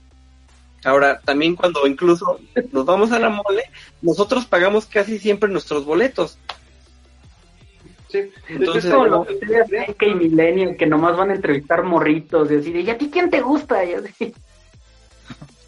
[0.85, 2.39] Ahora, también cuando incluso
[2.71, 3.65] nos vamos a la mole,
[4.01, 6.39] nosotros pagamos casi siempre nuestros boletos.
[8.11, 12.57] Sí, Entonces, es Como los de y Millennial que nomás van a entrevistar morritos y
[12.57, 13.85] así de, ¿y a ti quién te gusta?
[13.85, 14.35] Y así.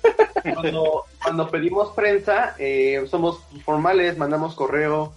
[0.54, 5.12] cuando, cuando pedimos prensa, eh, somos formales, mandamos correo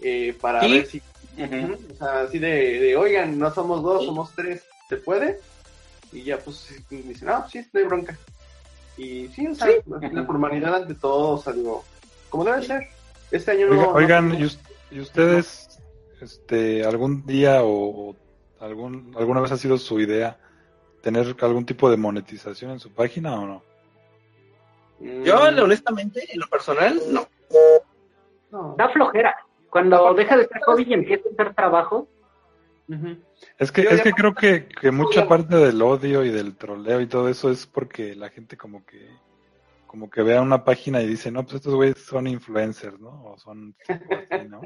[0.00, 0.72] eh, para Sí.
[0.72, 4.06] ver si, o sea, así de, de, oigan, no somos dos, Sí.
[4.06, 5.40] somos tres, ¿se puede?
[6.12, 8.16] Y ya pues sí, dicen, no, sí, no hay bronca.
[8.96, 9.74] Y sí, o sea, Sí.
[10.12, 11.84] la formalidad ante todo, o sea, digo,
[12.28, 12.86] como debe ser.
[13.30, 13.88] Este año no...
[13.92, 14.58] oigan, no- ¿y, us-
[14.90, 15.71] y ustedes,
[16.22, 18.16] este, algún día o, o
[18.60, 20.38] algún, alguna vez ha sido su idea
[21.02, 23.62] tener algún tipo de monetización en su página o no?
[25.00, 27.26] Mm, Yo, honestamente, en lo personal, no.
[28.50, 28.74] no.
[28.78, 29.36] Da flojera.
[29.68, 32.08] Cuando deja de ser hobby y empieza a ser trabajo.
[33.58, 37.00] Es que, Yo es que creo que, que mucha parte del odio y del troleo
[37.00, 39.08] y todo eso es porque la gente como que
[39.92, 43.24] como que vea una página y dice, no, pues estos güeyes son influencers, ¿no?
[43.26, 44.62] O son o así, ¿no?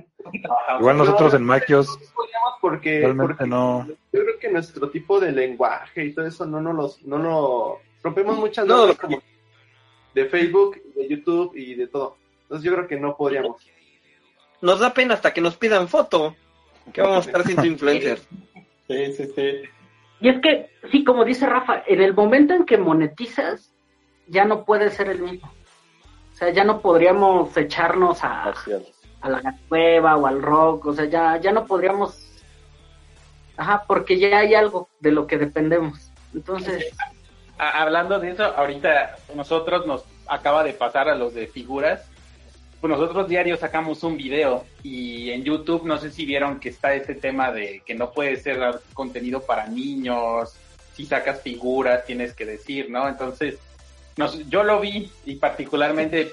[0.78, 3.88] Igual nosotros en Maquios podríamos porque, realmente porque no...
[3.88, 7.80] yo creo que nuestro tipo de lenguaje y todo eso no nos los, no lo
[8.04, 9.22] rompemos muchas No, normas lo- como
[10.14, 12.16] de Facebook, de YouTube y de todo.
[12.42, 13.66] Entonces yo creo que no podríamos.
[14.62, 16.36] Nos da pena hasta que nos pidan foto.
[16.92, 18.28] Que vamos a estar siendo influencers.
[18.86, 19.50] Sí, sí, sí.
[20.20, 23.72] Y es que, sí, como dice Rafa, en el momento en que monetizas,
[24.26, 25.52] ya no puede ser el mismo.
[26.32, 28.52] O sea, ya no podríamos echarnos a,
[29.20, 32.22] a la cueva o al rock, o sea, ya, ya no podríamos...
[33.56, 36.10] Ajá, porque ya hay algo de lo que dependemos.
[36.34, 36.94] Entonces,
[37.56, 42.06] hablando de eso, ahorita nosotros nos acaba de pasar a los de figuras.
[42.80, 46.92] Pues nosotros diario sacamos un video y en YouTube no sé si vieron que está
[46.92, 50.54] ese tema de que no puede ser contenido para niños,
[50.94, 53.08] si sacas figuras tienes que decir, ¿no?
[53.08, 53.58] Entonces,
[54.16, 56.32] nos, yo lo vi y particularmente,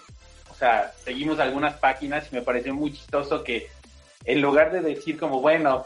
[0.51, 3.67] o sea, seguimos algunas páginas y me pareció muy chistoso que
[4.25, 5.86] en lugar de decir como, bueno,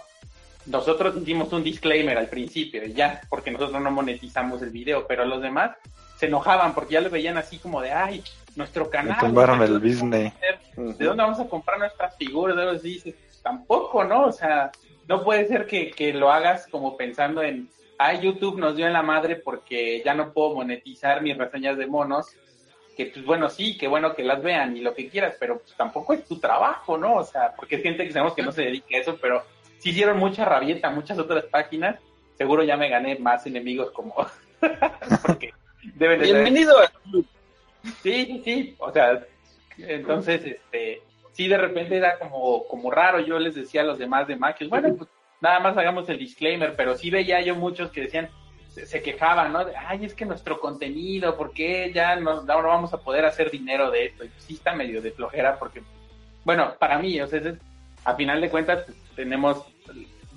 [0.67, 5.25] nosotros hicimos un disclaimer al principio, y ya, porque nosotros no monetizamos el video, pero
[5.25, 5.71] los demás
[6.17, 8.23] se enojaban porque ya lo veían así como de, ay,
[8.55, 9.17] nuestro Me canal.
[9.19, 10.33] tumbaron ¿de el dónde business.
[10.33, 12.57] vamos a hacer- ¿De dónde vamos a comprar nuestras figuras?
[12.57, 14.25] Algo así, dices, "Pues tampoco, ¿no?
[14.25, 14.71] O sea,
[15.07, 18.93] no puede ser que, que lo hagas como pensando en, ay, YouTube nos dio en
[18.93, 22.27] la madre porque ya no puedo monetizar mis reseñas de monos.
[22.95, 25.75] Que pues bueno, sí, qué bueno que las vean y lo que quieras, pero pues
[25.75, 27.15] tampoco es tu trabajo, ¿no?
[27.17, 29.43] O sea, porque es gente que sabemos que no se dedica a eso, pero
[29.77, 31.99] sí hicieron mucha rabieta muchas otras páginas.
[32.37, 34.15] Seguro ya me gané más enemigos como...
[35.27, 35.53] porque
[35.93, 37.25] deben de saber- Bienvenido al club.
[38.01, 38.75] Sí, sí.
[38.79, 39.23] O sea,
[39.77, 41.01] entonces, este,
[41.33, 43.19] sí, de repente era como, como raro.
[43.19, 45.09] Yo les decía a los demás de Maquios, bueno, pues
[45.41, 48.29] nada más hagamos el disclaimer, pero sí veía yo muchos que decían,
[48.69, 49.65] se, quejaban, ¿no?
[49.87, 54.05] Ay, es que nuestro contenido, ¿por qué ya no, vamos a poder hacer dinero de
[54.05, 54.23] esto?
[54.23, 55.81] Y sí está medio de flojera porque,
[56.43, 57.41] bueno, para mí, o sea,
[58.03, 59.63] a final de cuentas, pues, tenemos,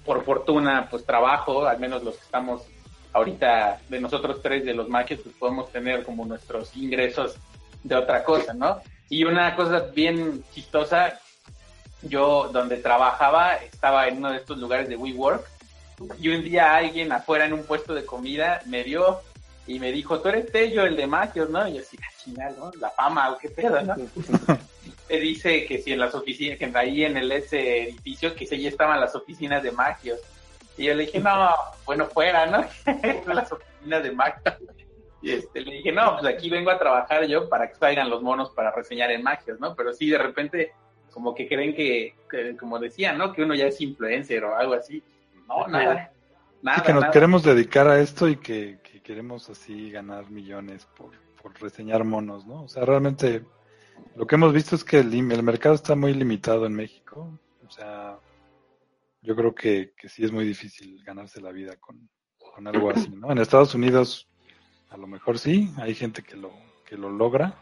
[0.05, 2.66] por fortuna, pues trabajo, al menos los que estamos
[3.12, 7.36] ahorita de nosotros tres de los maquios, pues podemos tener como nuestros ingresos
[7.82, 8.80] de otra cosa, ¿no?
[9.09, 11.20] Y una cosa bien chistosa,
[12.03, 15.46] yo donde trabajaba estaba en uno de estos lugares de WeWork
[16.18, 19.20] y un día alguien afuera en un puesto de comida me vio
[19.66, 21.68] y me dijo, tú eres Tello, el de Magios, ¿no?
[21.68, 22.72] Y yo así, ah, chingada, ¿no?
[22.80, 23.94] La fama, o qué pedo, ¿no?
[25.09, 28.57] me dice que si en las oficinas, que ahí en el ese edificio, que si
[28.57, 30.18] allí estaban las oficinas de Magios.
[30.76, 32.64] Y yo le dije, no, bueno, fuera, ¿no?
[33.32, 34.57] las oficinas de Magios.
[35.22, 38.22] Y este, le dije, no, pues aquí vengo a trabajar yo para que salgan los
[38.22, 39.74] monos para reseñar en Magios, ¿no?
[39.76, 40.72] Pero sí, de repente
[41.12, 43.32] como que creen que, que, como decía, ¿no?
[43.32, 45.02] Que uno ya es influencer o algo así.
[45.48, 46.12] No, nada.
[46.62, 47.12] Nada, Sí, que nos nada.
[47.12, 52.46] queremos dedicar a esto y que, que queremos así ganar millones por, por reseñar monos,
[52.46, 52.64] ¿no?
[52.64, 53.44] O sea, realmente
[54.16, 57.38] lo que hemos visto es que el, el mercado está muy limitado en México.
[57.66, 58.18] O sea,
[59.22, 62.08] yo creo que, que sí es muy difícil ganarse la vida con,
[62.38, 63.30] con algo así, ¿no?
[63.32, 64.28] En Estados Unidos
[64.90, 66.52] a lo mejor sí, hay gente que lo,
[66.84, 67.54] que lo logra,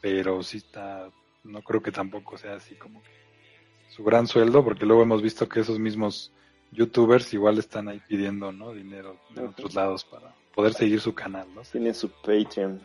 [0.00, 1.10] pero sí está,
[1.44, 3.10] no creo que tampoco sea así como que
[3.90, 6.32] su gran sueldo, porque luego hemos visto que esos mismos
[6.72, 11.46] youtubers igual están ahí pidiendo no dinero de otros lados para poder seguir su canal,
[11.54, 11.62] ¿no?
[11.62, 12.80] Tienen su Patreon.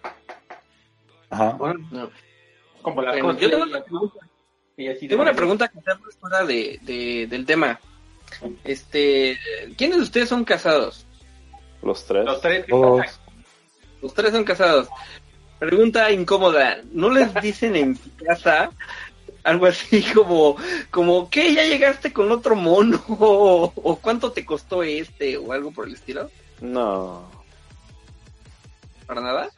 [1.30, 1.58] Ajá.
[1.92, 2.10] No.
[2.82, 3.42] Como Bueno, cosas.
[3.42, 4.20] yo tengo una pregunta.
[5.08, 5.34] Tengo una
[5.70, 7.80] que está fuera de, de- del tema.
[8.64, 9.38] Este,
[9.78, 11.06] ¿quiénes de ustedes son casados?
[11.82, 12.26] Los tres.
[12.26, 12.66] Los tres
[14.02, 14.88] Los tres son casados.
[15.60, 16.78] Pregunta incómoda.
[16.92, 18.72] ¿No les dicen en casa
[19.44, 20.56] algo así como,
[20.92, 21.54] como ¿qué?
[21.54, 23.02] ¿Ya llegaste con otro mono?
[23.08, 25.38] O, ¿cuánto te costó este?
[25.38, 26.30] O algo por el estilo.
[26.62, 27.24] No.
[29.06, 29.50] ¿Para nada?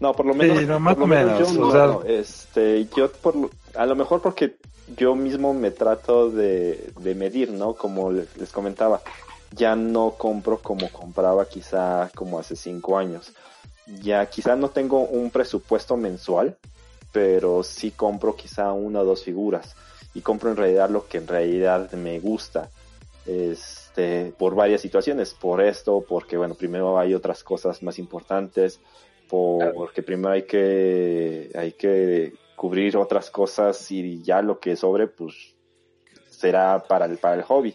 [0.00, 0.62] No, por lo Sí, menos.
[0.64, 3.34] no, más por lo o menos menos, yo o no, sea- no, este, yo por
[3.36, 4.56] lo- a lo mejor porque
[4.96, 7.74] yo mismo me trato de, de medir, ¿no?
[7.74, 9.00] Como les, les comentaba,
[9.52, 13.32] ya no compro como compraba quizá como hace cinco años.
[13.86, 16.56] Ya quizá no tengo un presupuesto mensual,
[17.12, 19.76] pero sí compro quizá una o dos figuras.
[20.14, 22.70] Y compro en realidad lo que en realidad me gusta.
[23.26, 28.80] Este, por varias situaciones, por esto, porque bueno, primero hay otras cosas más importantes,
[29.28, 35.54] porque primero hay que hay que cubrir otras cosas y ya lo que sobre pues
[36.30, 37.74] será para el para el hobby.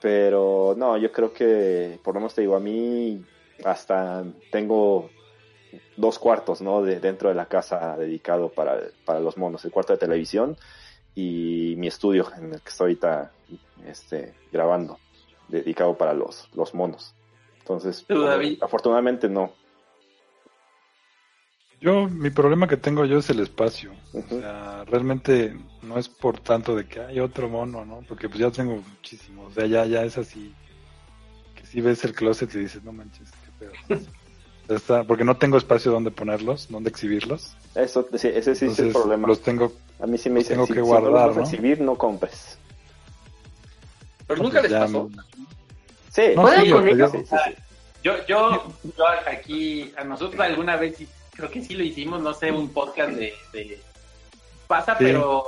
[0.00, 3.24] Pero no yo creo que por lo menos te digo a mí
[3.64, 5.10] hasta tengo
[5.96, 9.92] dos cuartos no de dentro de la casa dedicado para para los monos el cuarto
[9.92, 10.56] de televisión
[11.14, 13.32] y mi estudio en el que estoy ahorita
[13.86, 14.98] este grabando
[15.48, 17.14] dedicado para los los monos
[17.60, 18.58] entonces David.
[18.62, 19.52] afortunadamente no
[21.82, 23.90] Yo, mi problema que tengo yo es el espacio.
[24.14, 25.52] O sea, realmente
[25.82, 28.04] no es por tanto de que hay otro mono, ¿no?
[28.08, 29.50] Porque pues ya tengo muchísimos.
[29.50, 30.54] O sea, ya, ya es así.
[31.56, 34.00] Que si ves el closet y dices, no manches, qué pedo.
[34.68, 37.54] Está- porque no tengo espacio donde ponerlos, donde exhibirlos.
[37.74, 39.26] Eso, sí, ese sí es el problema.
[39.28, 41.36] los tengo A mí sí me dicen, tengo si, que si guardar, no los vas
[41.36, 41.46] a ¿no?
[41.46, 42.58] exhibir, no compres.
[44.26, 45.10] Pero nunca pues, les pasó.
[46.10, 47.54] Sí, No, ¿Pueden sí, yo- sí, sí, sí.
[48.02, 50.96] Yo, yo, yo aquí, a nosotros alguna vez,
[51.32, 53.32] creo que sí lo hicimos, no sé, un podcast de...
[53.52, 53.80] de-
[54.66, 55.04] pasa, Sí.
[55.04, 55.44] pero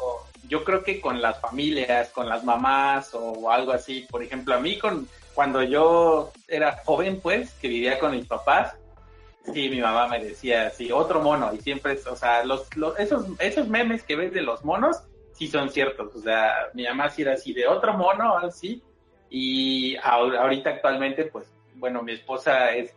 [0.49, 4.61] yo creo que con las familias, con las mamás o algo así, por ejemplo, a
[4.61, 8.75] mí con cuando yo era joven, pues, que vivía con mis papás,
[9.53, 13.27] sí, mi mamá me decía, sí, otro mono, y siempre, o sea, los, los, esos,
[13.41, 17.23] esos memes que ves de los monos, sí son ciertos, o sea, mi mamá sí
[17.23, 18.83] era así, de otro mono, así,
[19.31, 22.95] y ahor- ahorita actualmente, pues, bueno, mi esposa es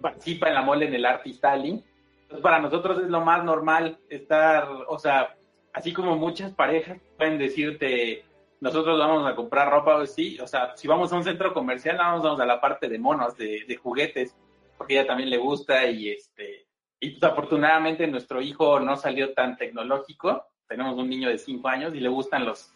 [0.00, 1.82] participa en la mole en el art styling.
[2.22, 5.34] Entonces, para nosotros es lo más normal estar, o sea,
[5.72, 8.24] así como muchas parejas pueden decirte,
[8.60, 11.96] nosotros vamos a comprar ropa, o sí, o sea, si vamos a un centro comercial,
[11.98, 14.36] vamos, vamos a la parte de monos, de, de juguetes,
[14.82, 16.66] porque ella también le gusta y este,
[16.98, 21.94] y pues, afortunadamente nuestro hijo no salió tan tecnológico, tenemos un niño de 5 años
[21.94, 22.74] y le gustan los,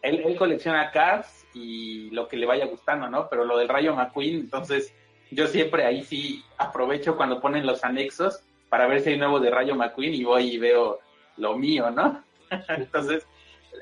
[0.00, 3.28] él, él colecciona cars y lo que le vaya gustando, ¿no?
[3.28, 4.94] Pero lo del Rayo McQueen, entonces
[5.30, 9.50] yo siempre ahí sí aprovecho cuando ponen los anexos para ver si hay nuevo de
[9.50, 11.00] Rayo McQueen y voy y veo
[11.36, 12.24] lo mío, ¿no?
[12.70, 13.26] entonces,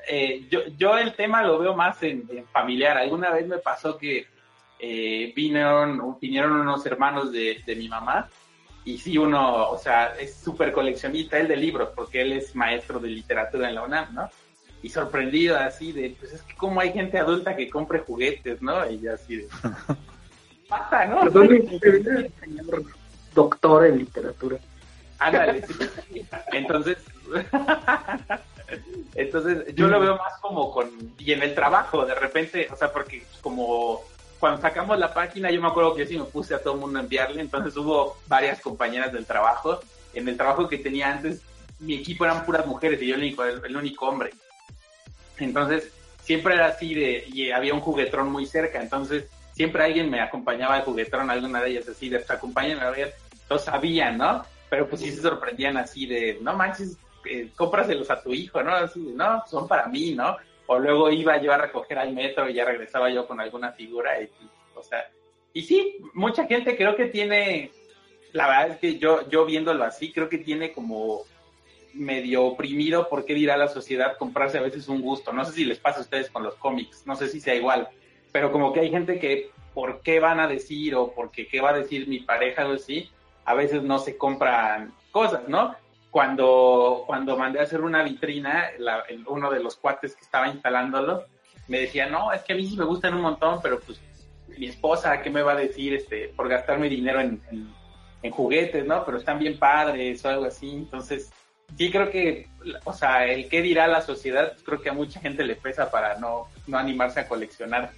[0.09, 2.97] eh, yo, yo el tema lo veo más en, en familiar.
[2.97, 4.27] Alguna vez me pasó que
[4.81, 8.29] eh, vinieron, vinieron unos hermanos de, de mi mamá
[8.83, 12.99] y sí uno, o sea, es súper coleccionista él de libros porque él es maestro
[12.99, 14.29] de literatura en la UNAM, ¿no?
[14.83, 18.89] y sorprendido así de, pues es que como hay gente adulta que compre juguetes, ¿no?
[18.89, 19.47] Y yo así de,
[20.69, 21.23] pasa, ¿no?
[21.43, 22.83] Este, señor
[23.33, 24.57] doctor en literatura.
[25.19, 26.25] Ándale, sí.
[26.51, 26.97] Entonces,
[29.15, 32.91] entonces yo lo veo más como con, y en el trabajo, de repente, o sea,
[32.91, 34.01] porque como
[34.41, 36.79] cuando sacamos la página, yo me acuerdo que yo sí me puse a todo el
[36.79, 39.79] mundo a enviarle, entonces hubo varias compañeras del trabajo,
[40.15, 41.43] en el trabajo que tenía antes,
[41.79, 44.31] mi equipo eran puras mujeres y yo el único, el, único hombre.
[45.37, 45.91] Entonces,
[46.23, 50.73] siempre era así de, y había un juguetrón muy cerca, entonces siempre alguien me acompañaba
[50.73, 53.13] al juguetrón, alguna de ellas así, de, te acompañan a ver,
[53.47, 54.43] todos sabían, ¿no?
[54.71, 56.97] Pero pues sí se sorprendían así de, no manches,
[57.29, 58.73] eh, cómpraselos a tu hijo, ¿no?
[58.73, 60.35] Así de, no, son para mí, ¿no?
[60.73, 64.11] O luego iba yo a recoger al metro y ya regresaba yo con alguna figura,
[64.73, 65.05] o sea,
[65.51, 67.71] y sí, mucha gente creo que tiene,
[68.31, 71.23] la verdad es que yo, yo viéndolo así, creo que tiene como
[71.93, 75.33] medio oprimido por qué dirá la sociedad comprarse a veces un gusto.
[75.33, 77.89] No sé si les pasa a ustedes con los cómics, no sé si sea igual,
[78.31, 81.71] pero como que hay gente que por qué van a decir o porque qué va
[81.71, 83.09] a decir mi pareja o así,
[83.43, 85.75] a veces no se compran cosas, ¿no?
[86.11, 88.69] Cuando, cuando mandé a hacer una vitrina,
[89.27, 91.25] uno de los cuates que estaba instalándolo
[91.67, 93.99] me decía, no, es que a mí sí me gustan un montón, pero pues
[94.57, 97.41] mi esposa, ¿qué me va a decir este por gastarme dinero en,
[98.21, 99.05] en juguetes, ¿no?
[99.05, 100.69] Pero están bien padres o algo así.
[100.69, 101.31] Entonces,
[101.77, 102.47] sí creo que,
[102.83, 106.19] o sea, el qué dirá la sociedad, creo que a mucha gente le pesa para
[106.19, 107.91] no, no animarse a coleccionar.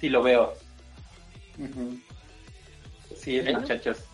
[0.00, 0.54] Sí lo veo.
[3.14, 4.04] Sí, muchachos.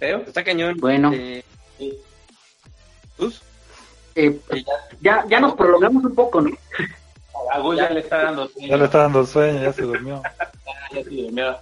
[0.00, 0.18] ¿Veo?
[0.18, 0.76] Está cañón.
[0.78, 1.12] Bueno.
[1.12, 1.44] Eh,
[4.14, 4.40] eh,
[5.00, 6.50] ya, ya nos prolongamos un poco, ¿no?
[7.52, 8.68] A Gus ya, le está dando sueño.
[8.68, 10.22] Ya le está dando sueño, ya se durmió.
[10.92, 11.56] ya se durmió.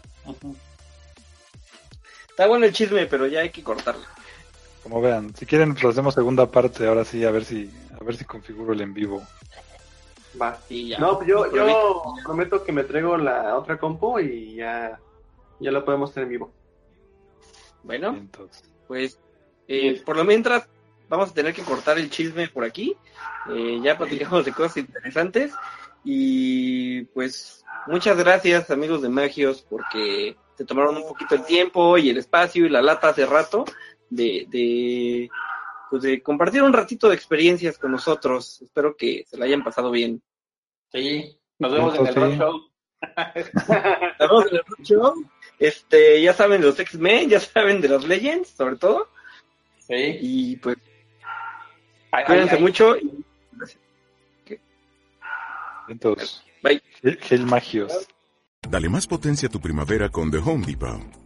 [2.30, 4.04] Está bueno el chisme, pero ya hay que cortarlo.
[4.82, 8.16] Como vean, si quieren pues hacemos segunda parte, ahora sí, a ver si a ver
[8.16, 9.22] si configuro el en vivo.
[10.40, 10.58] Va.
[10.98, 14.98] No, pues yo, yo prometo que me traigo la otra compu y ya,
[15.60, 16.52] ya lo podemos tener en vivo.
[17.82, 18.26] Bueno,
[18.86, 19.18] pues
[19.68, 20.68] eh, por lo mientras
[21.08, 22.96] vamos a tener que cortar el chisme por aquí.
[23.50, 25.52] Eh, ya platicamos de cosas interesantes
[26.04, 32.10] y pues muchas gracias amigos de Magios porque se tomaron un poquito el tiempo y
[32.10, 33.64] el espacio y la lata hace rato
[34.08, 35.28] de, de,
[35.90, 38.62] pues de compartir un ratito de experiencias con nosotros.
[38.62, 40.22] Espero que se la hayan pasado bien.
[40.92, 42.60] Sí, nos vemos en el rock show.
[44.18, 45.14] nos vemos en el rock show.
[45.58, 49.08] Este, ya saben de los X-Men, ya saben de los Legends, sobre todo.
[49.88, 50.18] Sí.
[50.20, 50.76] Y pues,
[52.26, 52.96] cuídense mucho.
[52.96, 53.24] Y...
[55.88, 56.82] Entonces, Bye.
[57.20, 58.08] Gel Magios.
[58.68, 61.25] Dale más potencia a tu primavera con The Home Depot.